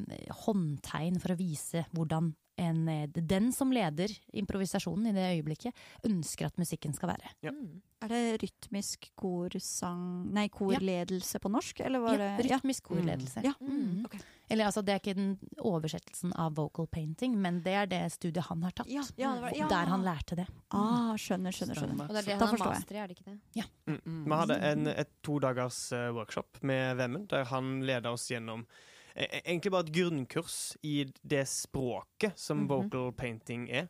håndtegn 0.45 1.21
for 1.21 1.33
å 1.33 1.39
vise 1.39 1.85
hvordan 1.93 2.35
en, 2.59 2.89
eh, 2.89 3.07
den 3.09 3.53
som 3.53 3.73
leder 3.73 4.11
improvisasjonen 4.33 5.07
i 5.07 5.13
det 5.13 5.27
øyeblikket, 5.37 5.75
ønsker 6.05 6.47
at 6.47 6.59
musikken 6.59 6.95
skal 6.95 7.09
være. 7.15 7.31
Ja. 7.43 7.53
Mm. 7.55 7.83
Er 8.03 8.09
det 8.09 8.43
rytmisk 8.43 9.11
korsang 9.19 10.33
Nei, 10.35 10.49
korledelse 10.49 11.41
på 11.43 11.51
norsk, 11.51 11.81
eller 11.81 11.99
var 12.01 12.19
Ja, 12.19 12.37
det 12.37 12.51
rytmisk 12.51 12.91
korledelse. 12.91 13.43
Ja. 13.45 13.55
Mm. 13.61 14.05
Ok. 14.05 14.19
Eller 14.51 14.65
altså, 14.65 14.83
det 14.85 14.95
er 14.95 15.01
ikke 15.03 15.15
den 15.15 15.39
oversettelsen 15.61 16.33
av 16.41 16.55
vocal 16.57 16.87
painting, 16.87 17.35
men 17.41 17.61
det 17.63 17.75
er 17.83 17.87
det 17.87 18.01
studiet 18.13 18.47
han 18.49 18.63
har 18.65 18.71
tatt. 18.73 18.89
Ja, 18.89 19.03
ja, 19.21 19.35
det 19.35 19.43
var- 19.43 19.57
ja. 19.57 19.69
Der 19.69 19.87
han 19.93 20.03
lærte 20.03 20.37
det. 20.37 20.47
Ah, 20.71 21.15
skjønner, 21.17 21.53
skjønner. 21.53 21.75
skjønner. 21.77 22.05
Og 22.09 22.15
det 22.15 22.23
er 22.23 22.23
det 22.23 22.39
han 22.39 22.49
har 22.49 22.59
master 22.73 22.95
i, 22.95 22.99
er 22.99 23.07
det 23.09 23.17
ikke 23.19 23.31
det? 23.31 23.69
Mm. 24.07 24.25
Vi 24.25 24.31
hadde 24.41 24.57
en, 24.73 24.87
et 24.87 25.11
to 25.23 25.39
dagers 25.39 25.93
eh, 25.93 26.11
workshop 26.13 26.63
med 26.63 26.97
Vemund, 26.97 27.29
der 27.29 27.45
han 27.45 27.81
leda 27.83 28.11
oss 28.13 28.29
gjennom 28.31 28.67
eh, 29.15 29.41
egentlig 29.45 29.71
bare 29.73 29.87
et 29.87 29.93
grunnkurs 29.93 30.77
i 30.83 31.05
det 31.27 31.47
språket 31.49 32.39
som 32.39 32.59
Mhm. 32.65 32.69
vocal 32.69 33.13
painting 33.13 33.69
er. 33.71 33.89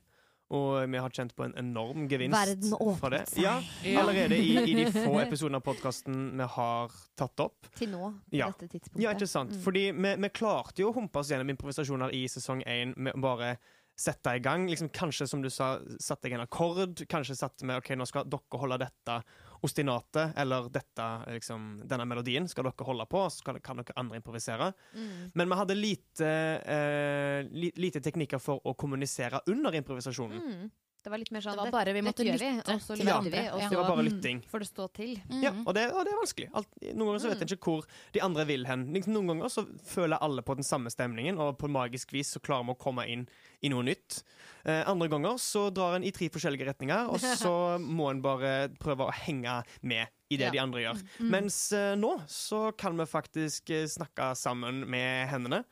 Og 0.51 0.89
vi 0.89 0.97
har 0.97 1.13
kjent 1.13 1.35
på 1.37 1.45
en 1.45 1.53
enorm 1.61 2.07
gevinst 2.09 2.33
Verden 2.33 2.73
åpnet 2.79 3.01
fra 3.03 3.11
det. 3.13 3.23
seg. 3.29 3.43
Ja, 3.45 3.57
allerede 4.01 4.37
i, 4.41 4.55
i 4.63 4.77
de 4.79 4.87
få 4.95 5.19
episodene 5.27 5.61
av 5.61 5.65
podkasten 5.67 6.23
vi 6.41 6.47
har 6.55 6.95
tatt 7.21 7.43
opp. 7.45 7.69
Til 7.77 7.91
nå, 7.93 8.13
på 8.31 8.39
Ja. 8.39 8.47
dette 8.49 8.71
tidspunktet. 8.73 9.03
Ja, 9.05 9.13
ikke 9.13 9.29
sant? 9.29 9.53
Mm. 9.53 9.61
Fordi 9.67 9.83
vi, 9.93 10.15
vi 10.25 10.31
klarte 10.33 10.81
jo 10.81 10.89
å 10.89 10.97
humpe 10.97 11.21
oss 11.21 11.29
gjennom 11.35 11.53
improvisasjoner 11.53 12.15
i 12.17 12.23
sesong 12.33 12.63
én 12.65 12.95
med 12.97 13.19
bare 13.21 13.59
sette 13.99 14.37
i 14.39 14.41
gang. 14.41 14.65
Liksom, 14.71 14.89
kanskje, 14.95 15.27
som 15.29 15.43
du 15.43 15.51
sa, 15.51 15.75
satte 16.01 16.29
jeg 16.31 16.39
en 16.39 16.45
akkord. 16.47 17.05
Kanskje 17.11 17.35
satte 17.37 17.67
vi 17.69 17.75
OK, 17.77 17.93
nå 17.99 18.07
skal 18.09 18.25
dere 18.31 18.61
holde 18.63 18.79
dette 18.87 19.21
ostinatet, 19.63 20.33
eller 20.39 20.69
dette, 20.73 21.07
liksom, 21.35 21.69
denne 21.89 22.07
melodien 22.09 22.49
skal 22.49 22.69
dere 22.69 22.87
holde 22.87 23.07
på, 23.11 23.25
så 23.33 23.47
kan, 23.47 23.61
kan 23.65 23.81
dere 23.81 23.97
andre 24.01 24.21
improvisere. 24.21 24.73
Mm. 24.95 25.31
Men 25.35 25.49
vi 25.51 25.59
hadde 25.61 25.79
lite, 25.79 26.29
eh, 26.63 27.41
li, 27.51 27.73
lite 27.77 28.03
teknikker 28.05 28.43
for 28.43 28.63
å 28.65 28.77
kommunisere 28.79 29.43
under 29.51 29.75
improvisasjonen. 29.79 30.45
Mm. 30.45 30.69
Det 31.05 31.11
var 31.13 31.21
litt 31.23 31.31
mer 31.31 31.41
sånn 31.45 31.55
Det 31.55 31.63
var 31.63 31.71
bare 31.73 31.93
vi 31.95 32.01
måtte 32.03 32.25
vi, 32.27 32.33
lytte 32.35 32.75
og 32.75 32.81
så 32.83 32.97
til 32.99 33.07
lytter 33.07 33.31
vi, 33.31 33.43
og 33.55 33.61
så 33.63 33.69
Det 33.71 33.77
var 33.79 33.89
bare 33.93 34.05
lytting. 34.09 34.41
får 34.51 34.59
det 34.65 34.67
stå 34.69 34.87
til. 34.99 35.13
Ja, 35.41 35.53
og 35.65 35.75
det, 35.77 35.85
og 35.95 36.03
det 36.05 36.13
er 36.13 36.19
vanskelig. 36.19 36.49
Alt, 36.59 36.69
noen 36.91 37.07
ganger 37.13 37.23
så 37.23 37.31
vet 37.31 37.45
jeg 37.45 37.57
ikke 37.59 37.71
hvor 37.73 37.87
de 38.17 38.23
andre 38.27 38.45
vil 38.51 38.67
hen. 38.67 38.83
Liksom, 38.97 39.15
noen 39.15 39.31
ganger 39.33 39.53
så 39.55 39.65
føler 39.89 40.19
alle 40.27 40.43
på 40.43 40.57
den 40.59 40.67
samme 40.67 40.91
stemningen, 40.93 41.39
og 41.41 41.57
på 41.61 41.71
magisk 41.71 42.13
vis 42.13 42.35
så 42.35 42.43
klarer 42.43 42.67
vi 42.69 42.75
å 42.75 42.81
komme 42.83 43.07
inn 43.09 43.25
i 43.65 43.71
noe 43.73 43.87
nytt. 43.87 44.23
Eh, 44.67 44.83
andre 44.91 45.09
ganger 45.09 45.39
så 45.41 45.69
drar 45.75 45.95
en 45.97 46.05
i 46.05 46.11
tre 46.13 46.29
forskjellige 46.35 46.67
retninger, 46.73 47.09
og 47.15 47.23
så 47.45 47.55
må 47.79 48.11
en 48.11 48.21
bare 48.25 48.69
prøve 48.83 49.07
å 49.09 49.15
henge 49.25 49.61
med 49.83 50.09
i 50.29 50.37
det 50.37 50.51
Ja. 50.51 50.51
de 50.51 50.59
andre 50.67 50.83
gjør. 50.83 51.05
Mens 51.31 51.61
eh, 51.73 51.95
nå 51.97 52.17
så 52.29 52.67
kan 52.77 52.99
vi 52.99 53.07
faktisk 53.09 53.71
eh, 53.71 53.87
snakke 53.89 54.35
sammen 54.37 54.83
med 54.91 55.29
hendene. 55.31 55.63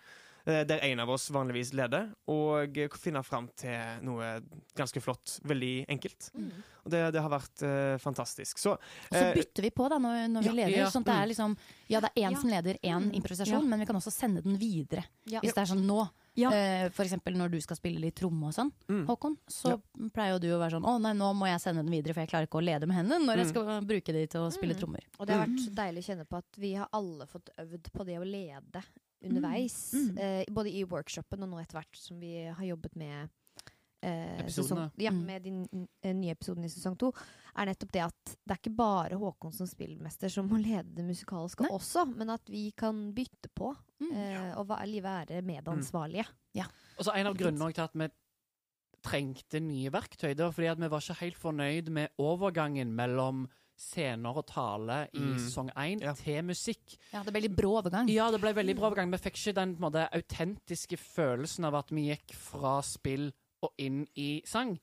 Eh, 0.46 0.64
Der 0.64 0.78
en 0.82 1.00
av 1.00 1.10
oss 1.10 1.28
vanligvis 1.30 1.72
leder, 1.74 2.08
og 2.28 2.78
finne 2.98 3.22
fram 3.26 3.48
til 3.56 4.00
noe 4.06 4.40
ganske 4.76 5.00
flott. 5.02 5.40
Veldig 5.44 5.86
enkelt. 5.88 6.30
Mm. 6.34 6.50
Og 6.86 6.90
det, 6.92 7.00
det 7.16 7.22
har 7.22 7.30
vært 7.32 7.62
uh, 7.66 7.96
fantastisk. 7.98 8.58
Så 8.62 8.76
Og 8.76 8.78
så 9.10 9.18
eh, 9.24 9.32
bytter 9.34 9.62
vi 9.66 9.70
på 9.74 9.88
da 9.90 9.96
når, 9.98 10.28
når 10.30 10.42
vi 10.44 10.46
ja, 10.46 10.52
leder. 10.54 10.76
ja, 10.84 10.90
sånn 10.90 11.02
at 11.02 11.08
det 11.10 11.16
mm. 11.16 11.22
er 11.22 11.30
liksom 11.32 11.56
Ja, 11.88 12.00
det 12.00 12.10
er 12.14 12.20
én 12.22 12.30
Ja. 12.30 12.38
som 12.38 12.50
leder 12.50 12.78
én 12.82 13.02
Mm. 13.08 13.14
improvisasjon, 13.18 13.62
Ja. 13.62 13.68
men 13.72 13.80
vi 13.80 13.86
kan 13.86 13.96
også 13.96 14.12
sende 14.14 14.42
den 14.42 14.56
videre. 14.58 15.02
Ja. 15.26 15.40
Hvis 15.40 15.52
det 15.54 15.64
er 15.64 15.74
sånn 15.74 15.82
nå, 15.86 16.08
Ja. 16.36 16.50
Uh, 16.52 16.88
for 16.90 17.02
eksempel 17.04 17.34
når 17.34 17.50
du 17.50 17.60
skal 17.60 17.76
spille 17.76 17.98
litt 17.98 18.14
tromme 18.14 18.46
og 18.46 18.54
sånn, 18.54 18.70
Mm. 18.88 19.06
Håkon, 19.08 19.36
så 19.48 19.80
pleier 20.14 20.34
jo 20.36 20.38
du 20.38 20.48
å 20.54 20.60
være 20.60 20.76
sånn 20.78 20.84
Å 20.86 21.00
nei, 21.00 21.12
nå 21.14 21.32
må 21.34 21.46
jeg 21.50 21.58
sende 21.60 21.82
den 21.82 21.90
videre, 21.90 22.14
for 22.14 22.20
jeg 22.20 22.28
klarer 22.30 22.46
ikke 22.46 22.60
å 22.60 22.64
lede 22.64 22.86
med 22.86 22.96
hendene 22.98 23.24
når 23.26 23.36
jeg 23.38 23.46
Mm. 23.46 23.50
skal 23.50 23.80
bruke 23.82 24.12
de 24.12 24.26
til 24.28 24.40
å 24.46 24.52
spille 24.52 24.74
Mm. 24.74 24.78
trommer. 24.80 25.00
Og 25.18 25.26
det 25.26 25.34
har 25.34 25.46
vært 25.46 25.74
deilig 25.74 25.98
å 26.04 26.06
kjenne 26.14 26.26
på 26.28 26.36
at 26.38 26.44
vi 26.56 26.74
har 26.74 26.88
alle 26.92 27.26
fått 27.26 27.48
øvd 27.58 27.90
på 27.90 28.04
det 28.06 28.18
å 28.20 28.24
lede 28.24 28.84
underveis. 29.28 29.92
Mm. 29.94 30.18
Eh, 30.18 30.44
både 30.52 30.70
i 30.72 30.84
workshopen 30.84 31.42
og 31.42 31.50
nå 31.52 31.60
etter 31.62 31.80
hvert 31.80 31.96
som 31.98 32.20
vi 32.20 32.34
har 32.46 32.64
jobbet 32.64 32.96
med 32.96 33.28
eh, 34.02 34.46
sesong, 34.52 34.90
ja, 35.00 35.10
Mm. 35.10 35.22
med 35.26 35.42
de 35.42 35.52
eh, 36.04 36.12
nye 36.14 36.30
episodene 36.36 36.66
i 36.68 36.70
sesong 36.70 36.96
to, 37.00 37.12
er 37.56 37.66
nettopp 37.66 37.92
det 37.92 38.02
at 38.04 38.24
det 38.46 38.52
er 38.54 38.60
ikke 38.60 38.76
bare 38.76 39.16
Håkon 39.18 39.52
som 39.56 39.66
spillmester 39.66 40.28
som 40.30 40.46
må 40.48 40.58
lede 40.60 40.94
det 40.94 41.04
musikalske 41.04 41.64
Nei. 41.64 41.70
også, 41.72 42.04
men 42.14 42.30
at 42.30 42.42
vi 42.48 42.70
kan 42.76 43.12
bytte 43.16 43.48
på 43.56 43.74
Mm. 43.98 44.12
eh, 44.12 44.58
og 44.58 44.68
være, 44.68 45.00
være 45.02 45.42
medansvarlige. 45.42 46.26
Og 46.98 47.04
så 47.04 47.14
En 47.16 47.26
av 47.26 47.34
grunnene 47.34 47.72
til 47.72 47.82
at 47.82 47.94
vi 47.94 48.08
trengte 49.02 49.60
nye 49.60 49.90
verktøy, 49.90 50.34
det 50.34 50.44
var 50.44 50.52
fordi 50.52 50.68
at 50.70 50.78
vi 50.80 50.88
var 50.90 51.00
ikke 51.00 51.20
helt 51.20 51.38
fornøyd 51.38 51.88
med 51.90 52.08
overgangen 52.18 52.92
mellom 52.92 53.46
scener 53.76 54.36
og 54.40 54.46
tale 54.46 55.08
i 55.12 55.18
Mm. 55.20 55.38
sesong 55.38 55.70
én 55.76 56.00
Ja. 56.00 56.12
til 56.14 56.42
musikk. 56.42 56.96
Ja, 57.12 57.22
det 57.22 57.32
ble 57.32 57.42
litt 57.42 57.56
brå 57.56 57.82
overgang. 57.82 58.08
Ja, 58.08 58.30
det 58.30 58.40
ble 58.40 58.52
veldig 58.54 58.76
bra 58.76 58.90
overgang. 58.90 59.10
Vi 59.10 59.18
fikk 59.18 59.36
ikke 59.36 59.54
den 59.54 59.76
på 59.76 59.84
en 59.84 59.92
måte, 59.92 60.08
autentiske 60.12 60.96
følelsen 60.98 61.64
av 61.64 61.74
at 61.74 61.90
vi 61.90 62.08
gikk 62.08 62.32
fra 62.34 62.80
spill 62.82 63.32
og 63.62 63.72
inn 63.78 64.06
i 64.16 64.42
sang. 64.44 64.78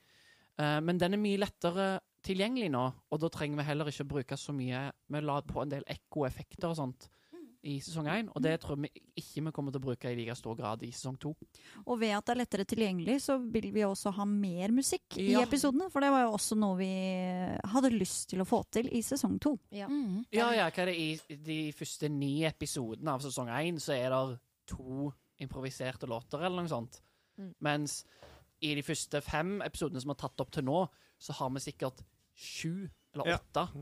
Uh, 0.60 0.80
men 0.80 0.98
den 1.00 1.14
er 1.14 1.18
mye 1.18 1.38
lettere 1.40 2.00
tilgjengelig 2.24 2.70
nå, 2.72 2.94
og 3.12 3.20
da 3.20 3.28
trenger 3.30 3.58
vi 3.58 3.64
heller 3.64 3.86
ikke 3.86 4.08
bruke 4.08 4.38
så 4.38 4.54
mye 4.54 4.92
Vi 5.10 5.20
la 5.22 5.42
på 5.42 5.62
en 5.64 5.70
del 5.70 5.84
ekkoeffekter 5.90 6.70
og 6.70 6.76
sånt 6.78 7.10
i 7.64 7.78
sesong 7.80 8.08
én, 8.12 8.28
og 8.36 8.42
det 8.44 8.58
tror 8.60 8.76
vi 8.84 8.90
ikke 9.16 9.44
vi 9.46 9.52
kommer 9.56 9.72
til 9.72 9.80
å 9.80 9.86
bruke 9.86 10.10
i 10.12 10.16
like 10.18 10.36
stor 10.36 10.56
grad 10.60 10.82
i 10.84 10.90
sesong 10.92 11.16
to. 11.22 11.32
Og 11.86 12.00
ved 12.02 12.12
at 12.18 12.26
det 12.28 12.34
er 12.34 12.40
lettere 12.42 12.66
tilgjengelig, 12.68 13.22
så 13.24 13.38
vil 13.40 13.70
vi 13.72 13.86
også 13.88 14.12
ha 14.18 14.26
mer 14.28 14.74
musikk 14.76 15.16
Ja. 15.18 15.40
i 15.40 15.44
episodene. 15.46 15.90
For 15.90 16.04
det 16.04 16.10
var 16.12 16.26
jo 16.26 16.34
også 16.36 16.58
noe 16.60 16.76
vi 16.78 16.90
hadde 17.72 17.94
lyst 17.96 18.30
til 18.30 18.42
å 18.44 18.48
få 18.48 18.64
til 18.70 18.90
i 18.92 19.02
sesong 19.02 19.40
to. 19.40 19.56
Ja. 19.72 19.88
Mm. 19.88 20.26
Ja, 20.34 20.52
ja, 20.52 20.70
hva 20.70 20.84
er 20.84 20.92
det 20.92 20.98
i 21.00 21.38
de 21.38 21.60
første 21.72 22.10
ni 22.12 22.44
episodene 22.44 23.16
av 23.16 23.22
sesong 23.24 23.48
én, 23.48 23.80
så 23.80 23.96
er 23.96 24.10
det 24.12 24.40
to 24.68 25.12
improviserte 25.40 26.08
låter, 26.08 26.44
eller 26.44 26.64
noe 26.64 26.72
sånt. 26.72 27.00
Mm. 27.40 27.54
Mens 27.62 28.04
i 28.62 28.76
de 28.76 28.84
første 28.84 29.22
fem 29.22 29.62
episodene 29.66 30.02
som 30.04 30.12
er 30.12 30.20
tatt 30.20 30.40
opp 30.44 30.52
til 30.52 30.64
nå, 30.68 30.84
så 31.20 31.34
har 31.40 31.50
vi 31.56 31.60
sikkert 31.64 32.04
sju 32.36 32.90
eller 33.14 33.28
Ja. 33.28 33.38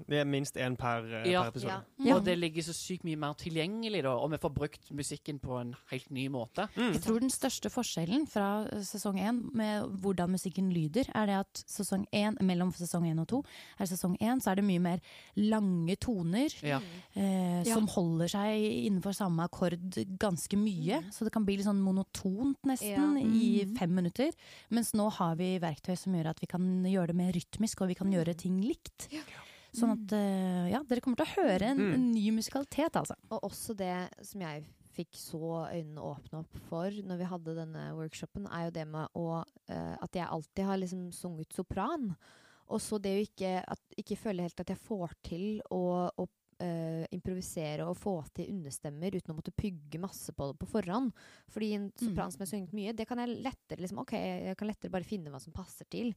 Det 0.08 0.20
er 0.20 0.26
minst 0.26 0.56
én 0.56 0.76
per, 0.78 1.04
eh, 1.06 1.32
Ja. 1.32 1.42
per 1.44 1.50
episode. 1.52 1.70
Ja. 2.00 2.06
Ja. 2.06 2.16
Og 2.16 2.26
det 2.26 2.38
ligger 2.38 2.62
så 2.62 2.74
sykt 2.74 3.04
mye 3.04 3.16
mer 3.18 3.34
tilgjengelig, 3.34 4.04
da, 4.04 4.10
og 4.10 4.32
vi 4.32 4.38
får 4.38 4.54
brukt 4.54 4.92
musikken 4.92 5.40
på 5.40 5.60
en 5.62 5.76
helt 5.92 6.10
ny 6.12 6.28
måte. 6.30 6.68
Mm. 6.76 6.94
Jeg 6.94 7.02
tror 7.02 7.20
den 7.20 7.30
største 7.30 7.70
forskjellen 7.70 8.28
fra 8.28 8.68
eh, 8.72 8.80
sesong 8.82 9.18
én 9.20 9.54
med 9.54 9.84
hvordan 10.02 10.30
musikken 10.30 10.72
lyder, 10.74 11.06
er 11.16 11.26
det 11.26 11.36
at 11.40 11.64
sesong 11.68 12.06
1, 12.12 12.42
mellom 12.42 12.72
sesong 12.74 13.06
én 13.06 13.20
og 13.22 13.28
to, 13.28 13.44
er 13.80 13.86
sesong 13.86 14.18
én, 14.20 14.42
så 14.42 14.52
er 14.52 14.56
det 14.56 14.66
mye 14.66 14.80
mer 14.80 15.00
lange 15.38 15.96
toner. 15.98 16.50
Ja. 16.62 16.80
Eh, 17.16 17.64
Ja. 17.64 17.74
Som 17.76 17.88
holder 17.88 18.28
seg 18.28 18.86
innenfor 18.88 19.14
samme 19.14 19.44
akkord 19.48 19.78
ganske 20.18 20.58
mye. 20.58 21.04
Så 21.12 21.24
det 21.24 21.32
kan 21.34 21.46
bli 21.46 21.58
litt 21.58 21.66
sånn 21.66 21.82
monotont 21.82 22.58
nesten 22.66 23.18
Ja. 23.18 23.22
i 23.22 23.66
fem 23.78 23.94
minutter. 23.94 24.32
Mens 24.72 24.94
nå 24.94 25.10
har 25.12 25.36
vi 25.36 25.60
verktøy 25.60 25.96
som 25.98 26.14
gjør 26.14 26.28
at 26.30 26.40
vi 26.42 26.48
kan 26.48 26.84
gjøre 26.84 27.08
det 27.08 27.16
mer 27.16 27.32
rytmisk, 27.34 27.82
og 27.82 27.88
vi 27.90 27.96
kan 27.96 28.12
gjøre 28.12 28.36
ting 28.36 28.62
likt. 28.62 29.08
Sånn 29.72 29.94
at 29.96 30.14
eh, 30.18 30.72
ja, 30.74 30.82
dere 30.84 31.02
kommer 31.04 31.22
til 31.22 31.30
å 31.30 31.44
høre 31.46 31.72
en, 31.72 31.78
Mm. 31.80 31.94
en 31.96 32.12
ny 32.12 32.26
musikalitet, 32.36 32.98
altså. 33.00 33.16
Og 33.32 33.48
også 33.48 33.76
det 33.80 34.10
som 34.28 34.42
jeg 34.44 34.66
fikk 34.92 35.16
så 35.16 35.70
øynene 35.72 36.04
åpne 36.04 36.42
opp 36.42 36.58
for 36.68 36.92
når 36.92 37.22
vi 37.22 37.30
hadde 37.32 37.56
denne 37.56 37.86
workshopen, 37.96 38.50
er 38.52 38.66
jo 38.68 38.76
det 38.76 38.84
med 38.92 39.08
å 39.16 39.44
eh, 39.72 39.96
At 40.02 40.12
jeg 40.14 40.28
alltid 40.28 40.66
har 40.68 40.78
liksom 40.82 41.12
sunget 41.16 41.56
sopran. 41.56 42.12
Og 42.68 42.80
så 42.84 43.00
det 43.00 43.16
å 43.16 43.24
ikke, 43.24 43.64
at, 43.64 43.82
ikke 44.00 44.20
føle 44.20 44.44
helt 44.44 44.60
at 44.60 44.70
jeg 44.72 44.80
får 44.80 45.16
til 45.24 45.50
å, 45.72 46.12
å 46.12 46.28
Uh, 46.62 47.08
improvisere 47.10 47.82
og 47.90 47.96
få 47.98 48.12
til 48.38 48.52
understemmer 48.54 49.16
uten 49.16 49.32
å 49.34 49.36
måtte 49.40 49.50
pygge 49.50 49.98
masse 49.98 50.30
på 50.30 50.46
det 50.52 50.60
på 50.62 50.68
forhånd. 50.70 51.10
Fordi 51.50 51.72
en 51.74 51.88
sopran 51.98 52.30
som 52.30 52.44
har 52.44 52.50
sunget 52.52 52.76
mye, 52.78 52.94
det 52.94 53.08
kan 53.10 53.18
jeg 53.18 53.34
lettere 53.42 53.82
liksom, 53.82 54.04
Ok, 54.04 54.14
jeg 54.14 54.54
kan 54.60 54.70
lettere 54.70 54.94
bare 54.94 55.08
finne 55.10 55.34
hva 55.34 55.40
som 55.42 55.56
passer 55.56 55.90
til. 55.90 56.12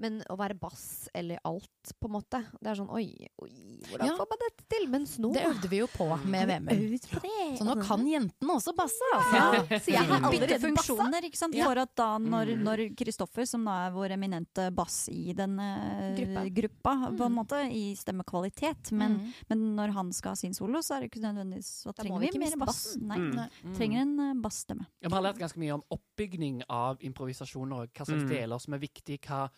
Men 0.00 0.22
å 0.32 0.36
være 0.40 0.54
bass 0.58 1.08
eller 1.14 1.38
alt, 1.44 1.90
på 2.00 2.08
en 2.08 2.14
måte 2.14 2.38
Det 2.56 2.70
er 2.70 2.74
sånn 2.78 2.88
Oi, 2.90 3.04
oi 3.42 3.50
hvordan 3.90 4.06
Ja. 4.08 4.14
får 4.16 4.28
man 4.30 4.38
dette 4.40 4.64
til? 4.72 4.86
Mens 4.88 5.18
nå 5.20 5.32
Det 5.34 5.42
øvde 5.44 5.68
vi 5.68 5.76
jo 5.82 5.86
på 5.92 6.06
med 6.24 6.48
på 6.48 6.74
det. 7.20 7.58
Så 7.58 7.64
nå 7.68 7.74
kan 7.84 8.00
jentene 8.08 8.54
også 8.56 8.72
basse, 8.76 9.08
altså. 9.14 9.36
Ja, 9.36 9.78
så 9.78 9.92
jeg 9.92 10.04
har 10.08 10.20
allerede 10.30 10.58
funksjoner, 10.62 11.22
ikke 11.28 11.36
sant? 11.36 11.54
Ja. 11.54 11.64
For 11.68 11.78
at 11.78 11.94
da 11.96 12.18
når, 12.18 12.56
Mm. 12.60 12.96
Kristoffer, 12.96 13.46
som 13.46 13.64
da 13.64 13.86
er 13.88 13.90
vår 13.92 14.10
eminente 14.16 14.70
bass 14.74 15.08
i 15.12 15.32
denne 15.34 15.68
Gruppa. 16.16 16.44
gruppa, 16.54 16.94
på 17.16 17.24
en 17.26 17.32
Mm. 17.32 17.38
måte, 17.40 17.58
i 17.72 17.94
stemmekvalitet, 17.94 18.92
men, 18.92 19.18
Mm. 19.18 19.32
men 19.50 19.76
når 19.76 19.92
han 19.92 20.12
skal 20.12 20.30
ha 20.30 20.34
sin 20.36 20.54
solo, 20.54 20.78
så 20.80 20.96
er 20.96 21.00
det 21.00 21.10
ikke 21.12 21.22
nødvendigvis 21.22 21.82
Så 21.84 21.92
trenger 21.94 22.20
vi 22.20 22.26
vi 22.30 22.38
ikke 22.38 22.50
mer 22.58 22.66
bass. 22.66 22.96
bassen. 22.96 23.02
Nei, 23.06 23.18
Mm. 23.18 23.76
Trenger 23.76 23.98
en 24.00 24.20
eh, 24.20 24.34
bassstemme. 24.34 24.86
Vi 25.02 25.08
har 25.10 25.22
lært 25.22 25.38
ganske 25.38 25.56
mye 25.58 25.74
om 25.74 25.82
oppbygning 25.90 26.62
av 26.68 26.98
improvisasjoner, 27.00 27.82
og 27.82 27.92
hva 27.94 28.04
slags 28.06 28.22
Mm. 28.24 28.28
deler 28.28 28.58
som 28.60 28.74
er 28.74 28.78
viktige, 28.78 29.18
hva, 29.20 29.50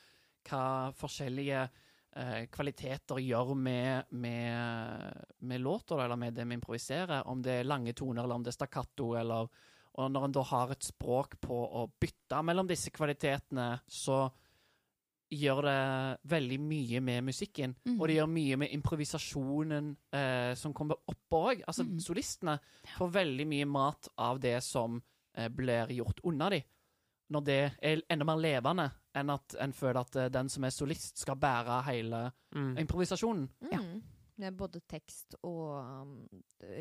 hva 0.49 0.93
forskjellige 0.99 1.63
eh, 2.17 2.47
kvaliteter 2.53 3.21
gjør 3.23 3.55
med, 3.57 4.05
med, 4.11 5.25
med 5.41 5.61
låter, 5.61 6.05
eller 6.05 6.17
med 6.17 6.35
det 6.35 6.47
vi 6.49 6.55
improviserer. 6.59 7.27
Om 7.27 7.43
det 7.43 7.61
er 7.61 7.69
lange 7.69 7.93
toner, 7.93 8.25
eller 8.25 8.35
om 8.35 8.43
det 8.45 8.53
er 8.55 8.59
stakkato, 8.61 9.15
eller 9.19 9.49
Og 9.95 10.09
når 10.09 10.25
en 10.25 10.33
da 10.33 10.43
har 10.49 10.71
et 10.73 10.85
språk 10.85 11.35
på 11.41 11.53
å 11.53 11.83
bytte 12.01 12.39
mellom 12.43 12.67
disse 12.67 12.89
kvalitetene, 12.91 13.75
så 13.87 14.31
gjør 15.33 15.61
det 15.67 16.31
veldig 16.33 16.59
mye 16.61 17.01
med 17.01 17.25
musikken. 17.25 17.75
Mm. 17.85 17.99
Og 18.01 18.09
det 18.09 18.17
gjør 18.17 18.31
mye 18.33 18.57
med 18.57 18.73
improvisasjonen 18.73 19.91
eh, 20.13 20.55
som 20.57 20.73
kommer 20.73 20.97
oppå 21.09 21.43
òg. 21.53 21.63
Altså, 21.67 21.85
Mm. 21.85 22.01
solistene 22.01 22.59
får 22.97 23.13
veldig 23.13 23.47
mye 23.47 23.67
mat 23.67 24.09
av 24.17 24.41
det 24.41 24.63
som 24.65 25.03
eh, 25.35 25.49
blir 25.49 25.93
gjort 25.93 26.21
unna 26.25 26.51
dem. 26.51 26.63
Når 27.33 27.45
det 27.45 27.73
er 27.83 28.03
enda 28.09 28.25
mer 28.25 28.37
levende 28.37 28.91
enn 29.15 29.31
at 29.31 29.55
en 29.61 29.73
føler 29.73 30.01
at 30.01 30.17
eh, 30.17 30.29
den 30.33 30.49
som 30.49 30.65
er 30.65 30.71
solist, 30.71 31.19
skal 31.19 31.37
bære 31.37 31.83
hele 31.91 32.33
Mm. 32.55 32.75
improvisasjonen. 32.79 33.49
Mm. 33.73 34.03
Er 34.43 34.51
både 34.51 34.81
tekst 34.91 35.37
og 35.45 35.77
um, 35.79 36.29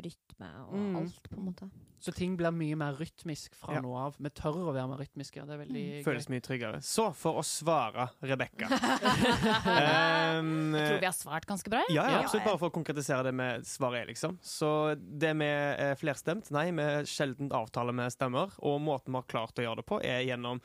rytme 0.02 0.48
og 0.66 0.72
Mm. 0.74 0.96
alt, 0.96 1.28
på 1.30 1.36
en 1.38 1.44
måte. 1.46 1.68
Så 2.02 2.10
ting 2.12 2.34
blir 2.36 2.50
mye 2.50 2.74
mer 2.74 2.96
rytmisk 2.98 3.54
fra 3.54 3.74
Ja. 3.76 3.80
nå 3.80 3.92
av. 3.94 4.16
Vi 4.18 4.28
tør 4.30 4.56
å 4.66 4.72
være 4.74 4.88
mer 4.88 4.98
rytmiske. 4.98 5.44
Det 5.46 5.54
er 5.54 5.60
veldig 5.60 6.04
Føles 6.04 6.26
mye 6.28 6.40
tryggere. 6.42 6.80
Så 6.82 7.14
for 7.14 7.38
å 7.38 7.44
svare 7.46 8.08
Rebekka 8.24 8.66
Jeg 9.52 10.38
um, 10.40 10.72
tror 10.74 10.98
vi 11.00 11.06
har 11.06 11.14
svart 11.16 11.46
ganske 11.46 11.70
bra. 11.70 11.82
Ja, 11.90 12.02
ja, 12.04 12.10
Ja. 12.16 12.22
absolutt. 12.24 12.44
Bare 12.44 12.58
for 12.58 12.70
å 12.70 12.74
konkretisere 12.74 13.22
det 13.28 13.34
med 13.34 13.62
svaret 13.68 14.08
liksom. 14.08 14.38
Så 14.42 14.96
det 14.98 15.34
med 15.36 15.96
flerstemt, 16.00 16.50
nei, 16.50 16.70
vi 16.72 16.88
sjelden 17.06 17.50
avtaler 17.52 17.92
med 17.94 18.10
stemmer. 18.12 18.50
Og 18.62 18.80
måten 18.80 19.12
vi 19.12 19.20
har 19.20 19.28
klart 19.30 19.54
å 19.58 19.62
gjøre 19.64 19.76
det 19.82 19.86
på, 19.86 20.00
er 20.02 20.24
gjennom 20.26 20.60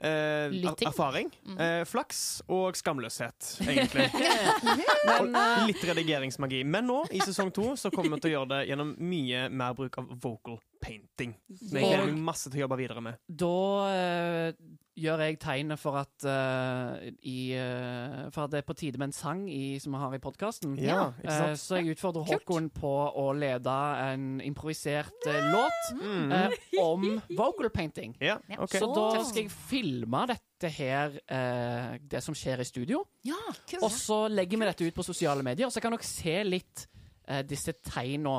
eh, 0.00 0.50
er- 0.50 0.86
erfaring, 0.88 1.30
Mm. 1.46 1.58
eh, 1.60 1.84
flaks 1.84 2.42
og 2.48 2.74
skamløshet, 2.76 3.50
egentlig. 3.62 4.08
og 5.20 5.28
litt 5.68 5.82
redigeringsmagi. 5.84 6.62
Men 6.66 6.86
nå, 6.86 7.00
i 7.12 7.20
sesong 7.24 7.52
to, 7.54 7.74
så 7.76 7.90
kommer 7.94 8.16
vi 8.16 8.20
til 8.26 8.32
å 8.32 8.36
gjøre 8.38 8.48
det 8.54 8.62
gjennom 8.70 8.94
mye 8.98 9.48
mer 9.50 9.74
bruk 9.74 9.98
av 9.98 10.08
vocal 10.22 10.58
painting. 10.84 11.34
Som 11.56 11.78
jeg 11.78 11.84
gleder 11.88 12.06
meg 12.10 12.22
masse 12.26 12.50
til 12.50 12.60
å 12.60 12.64
jobbe 12.66 12.80
videre 12.82 13.00
med. 13.04 13.18
Da 13.28 13.52
eh, 13.94 14.52
gjør 14.96 15.22
jeg 15.24 15.38
tegnet 15.42 15.80
for 15.80 15.96
at 15.98 16.24
uh, 16.28 17.00
i, 17.26 17.52
uh, 17.58 18.28
For 18.34 18.44
at 18.44 18.52
det 18.52 18.60
er 18.60 18.66
på 18.68 18.76
tide 18.78 18.98
med 19.00 19.08
en 19.10 19.14
sang 19.16 19.40
i, 19.50 19.78
som 19.82 19.92
vi 19.96 19.98
har 20.02 20.14
i 20.14 20.20
podkasten. 20.22 20.76
Ja, 20.78 21.08
uh, 21.24 21.54
så 21.58 21.80
jeg 21.80 21.96
utfordrer. 21.96 22.28
Håkon 22.30 22.68
på 22.74 22.92
å 23.20 23.24
lede 23.34 23.74
en 24.06 24.40
improvisert 24.44 25.26
eh, 25.30 25.40
låt 25.50 25.90
Mm. 25.94 26.32
om 26.80 27.04
vocal 27.36 27.68
painting. 27.70 28.14
Ja, 28.20 28.38
okay. 28.58 28.80
Så 28.80 28.88
da 28.94 29.22
skal 29.24 29.42
jeg 29.44 29.50
filme 29.52 30.22
dette 30.30 30.70
her, 30.72 31.18
eh, 31.28 31.98
det 32.00 32.22
som 32.24 32.34
skjer 32.34 32.62
i 32.62 32.64
studio. 32.68 33.02
Ja, 33.26 33.36
Og 33.82 33.90
så 33.92 34.24
legger 34.30 34.58
vi 34.62 34.64
dette 34.70 34.86
ut 34.88 34.94
på 34.96 35.04
sosiale 35.04 35.42
medier, 35.44 35.68
så 35.70 35.80
kan 35.82 35.92
dere 35.92 36.06
se 36.06 36.38
litt 36.44 36.86
eh, 37.28 37.42
disse 37.42 37.74
tegna 37.84 38.38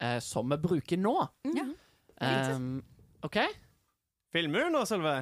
eh, 0.00 0.18
som 0.20 0.48
vi 0.48 0.56
bruker 0.62 0.96
nå. 1.00 1.16
Ja. 1.56 1.66
Um, 2.54 2.82
OK? 3.26 3.36
Filmer 4.32 4.66
du 4.66 4.70
nå, 4.76 4.84
Sølve? 4.88 5.18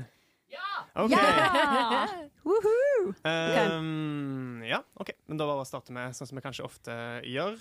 Ja! 0.55 0.71
OK. 1.05 1.11
Ja! 1.11 2.07
Woohoo! 2.45 3.15
Um, 3.25 4.63
ja, 4.65 4.83
OK. 5.01 5.15
Men 5.27 5.41
da 5.41 5.49
bare 5.49 5.67
starte 5.69 5.95
med 5.97 6.15
sånn 6.17 6.31
som 6.31 6.39
vi 6.39 6.45
kanskje 6.45 6.67
ofte 6.67 6.97
gjør. 7.27 7.59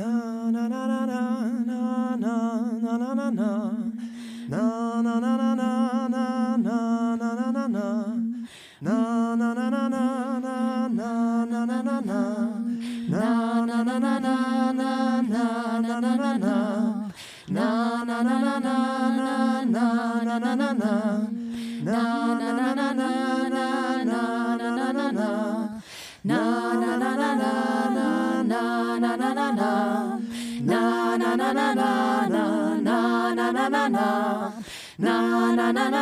Na, 0.00 0.10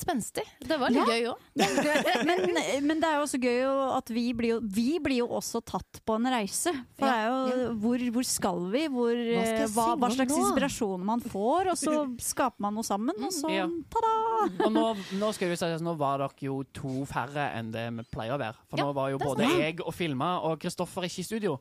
litt 0.00 0.06
spenstig. 0.06 0.44
Det 0.64 0.76
var 0.80 0.90
litt 0.90 1.06
Ja. 1.06 1.12
gøy 1.12 1.26
òg. 1.30 2.24
Men, 2.26 2.86
men 2.86 3.00
det 3.00 3.08
er 3.08 3.16
jo 3.18 3.24
også 3.26 3.40
gøy 3.40 3.60
at 3.96 4.10
vi 4.12 4.24
blir 4.36 4.48
jo, 4.54 4.58
vi 4.64 4.98
blir 5.02 5.18
jo 5.22 5.26
også 5.38 5.60
tatt 5.64 6.00
på 6.06 6.16
en 6.16 6.28
reise. 6.32 6.72
For 6.96 7.04
det 7.06 7.12
er 7.12 7.26
jo 7.28 7.74
hvor, 7.82 8.04
hvor 8.16 8.26
skal 8.28 8.60
vi? 8.72 8.84
Hvor, 8.92 9.12
Hva 9.14 9.44
skal 9.46 9.64
eh, 9.66 9.72
hva, 9.76 9.86
hva 10.00 10.10
slags 10.14 10.32
nå? 10.34 10.40
inspirasjon 10.44 11.04
man 11.06 11.20
får, 11.24 11.70
og 11.74 11.78
så 11.80 11.96
skaper 12.24 12.60
man 12.66 12.74
noe 12.78 12.86
sammen, 12.86 13.16
og 13.20 13.32
så 13.34 13.50
Ja. 13.52 13.66
ta-da! 13.92 14.66
Og 14.66 14.72
nå, 14.72 14.84
nå 15.20 15.32
skal 15.36 15.50
vi 15.52 15.56
si 15.60 15.64
at 15.68 15.82
nå 15.84 15.96
var 16.00 16.22
dere 16.24 16.46
jo 16.46 16.62
to 16.76 17.04
færre 17.10 17.50
enn 17.58 17.70
det 17.74 17.86
vi 18.00 18.06
pleier 18.12 18.36
å 18.36 18.40
være. 18.40 18.56
For 18.70 18.80
Ja, 18.80 18.86
nå 18.88 18.94
var 18.96 19.10
jo 19.12 19.18
både 19.20 19.48
jeg 19.58 19.80
og 19.84 19.92
filma, 19.94 20.38
og 20.46 20.58
Kristoffer 20.62 21.04
ikke 21.08 21.20
i 21.20 21.28
studio. 21.28 21.58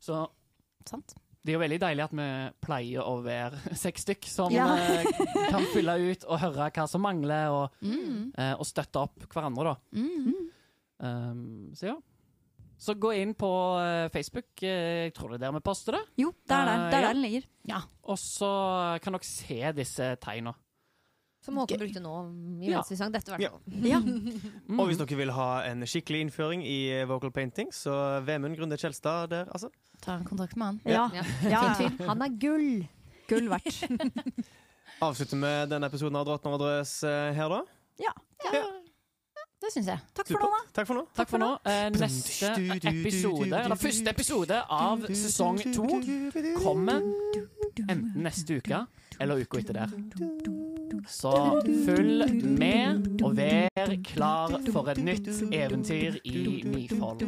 Så 0.00 0.26
Sant. 0.88 1.12
Det 1.44 1.52
er 1.52 1.56
jo 1.56 1.62
veldig 1.62 1.78
deilig 1.80 2.04
at 2.04 2.12
vi 2.18 2.26
pleier 2.66 3.06
å 3.08 3.14
være 3.24 3.74
seks 3.84 4.04
stykk 4.06 4.26
som 4.28 4.52
Ja. 4.52 4.66
eh, 4.76 5.06
kan 5.50 5.64
fylle 5.72 5.94
ut 6.10 6.24
og 6.28 6.40
høre 6.42 6.70
hva 6.70 6.86
som 6.90 7.00
mangler, 7.06 7.48
og, 7.50 7.78
Mm. 7.82 8.32
eh, 8.36 8.52
og 8.58 8.66
støtte 8.68 9.00
opp 9.06 9.26
hverandre, 9.32 9.72
da. 9.72 9.76
Mm. 9.96 10.50
Um, 11.00 11.70
så 11.74 11.86
ja. 11.94 11.96
Så 12.80 12.94
gå 12.96 13.10
inn 13.20 13.34
på 13.36 13.48
eh, 13.80 14.08
Facebook. 14.12 14.46
Jeg 14.64 15.12
tror 15.16 15.30
det 15.34 15.40
er 15.40 15.46
der 15.46 15.52
vi 15.58 15.60
poster 15.64 15.92
det. 15.98 16.00
Jo, 16.22 16.30
det 16.48 16.56
er 16.56 16.64
der, 16.68 16.78
det 16.90 16.96
er 16.96 17.02
ja. 17.02 17.08
der 17.08 17.14
den 17.14 17.22
ligger. 17.26 17.48
Og 18.08 18.16
så 18.20 18.52
kan 19.04 19.12
dere 19.16 19.28
se 19.28 19.72
disse 19.76 20.06
tegna. 20.24 20.54
Som 21.50 21.58
Håkon 21.58 21.80
brukte 21.82 22.00
nå 22.04 22.14
i 22.62 22.70
Ja. 22.70 22.80
mens 22.86 22.88
dette. 23.12 23.28
i 23.28 23.34
hvert 23.34 23.42
Ja. 23.42 23.50
fall. 23.50 23.86
Ja. 23.90 23.98
Mm. 24.00 24.78
Og 24.80 24.86
hvis 24.86 24.98
dere 25.00 25.16
vil 25.18 25.30
ha 25.34 25.48
en 25.66 25.82
skikkelig 25.82 26.20
innføring 26.28 26.62
i 26.62 26.76
eh, 27.00 27.04
vocal 27.10 27.30
painting, 27.34 27.72
så 27.74 28.22
Vemund 28.24 28.56
Grunde 28.56 28.76
Kjelstad 28.78 29.28
der, 29.30 29.46
altså. 29.50 29.70
Ta 30.00 30.14
en 30.16 30.24
kontakt 30.24 30.54
med 30.56 30.66
han. 30.66 30.80
Ja. 30.86 31.08
Ja. 31.12 31.24
Ja. 31.50 31.90
Han 32.06 32.22
er 32.22 32.28
gull! 32.38 32.86
Gull 33.28 33.48
verdt. 33.50 33.82
Avslutter 35.02 35.36
med 35.36 35.68
denne 35.72 35.86
episoden 35.90 36.16
av 36.16 36.26
Drottner 36.28 36.54
og 36.54 36.60
drøs 36.62 37.02
eh, 37.08 37.32
her, 37.34 37.48
da. 37.48 37.62
Ja, 38.00 38.12
det 39.60 39.72
syns 39.74 39.86
jeg. 39.90 40.00
Takk 40.16 40.30
for 40.30 40.40
nå, 40.40 40.48
da. 40.48 40.60
Takk 40.72 40.86
for 40.88 40.94
nå. 40.96 41.02
Takk 41.18 41.28
for 41.28 41.42
nå. 41.42 41.50
Eh, 41.68 41.90
neste 41.92 42.54
episode, 42.88 43.52
eller 43.60 43.76
første 43.76 44.14
episode 44.14 44.62
av 44.72 45.04
sesong 45.10 45.60
to, 45.74 45.84
kommer 46.62 47.02
enten 47.84 48.16
neste 48.24 48.60
uke 48.62 48.86
eller 49.20 49.44
uka 49.44 49.60
etter 49.60 49.82
der. 49.82 50.58
Så 51.06 51.62
følg 51.86 52.44
med, 52.44 53.22
og 53.24 53.36
vær 53.36 53.94
klar 54.04 54.56
for 54.72 54.90
et 54.92 55.02
nytt 55.04 55.28
eventyr 55.52 56.18
i 56.24 56.62
Nifold. 56.66 57.24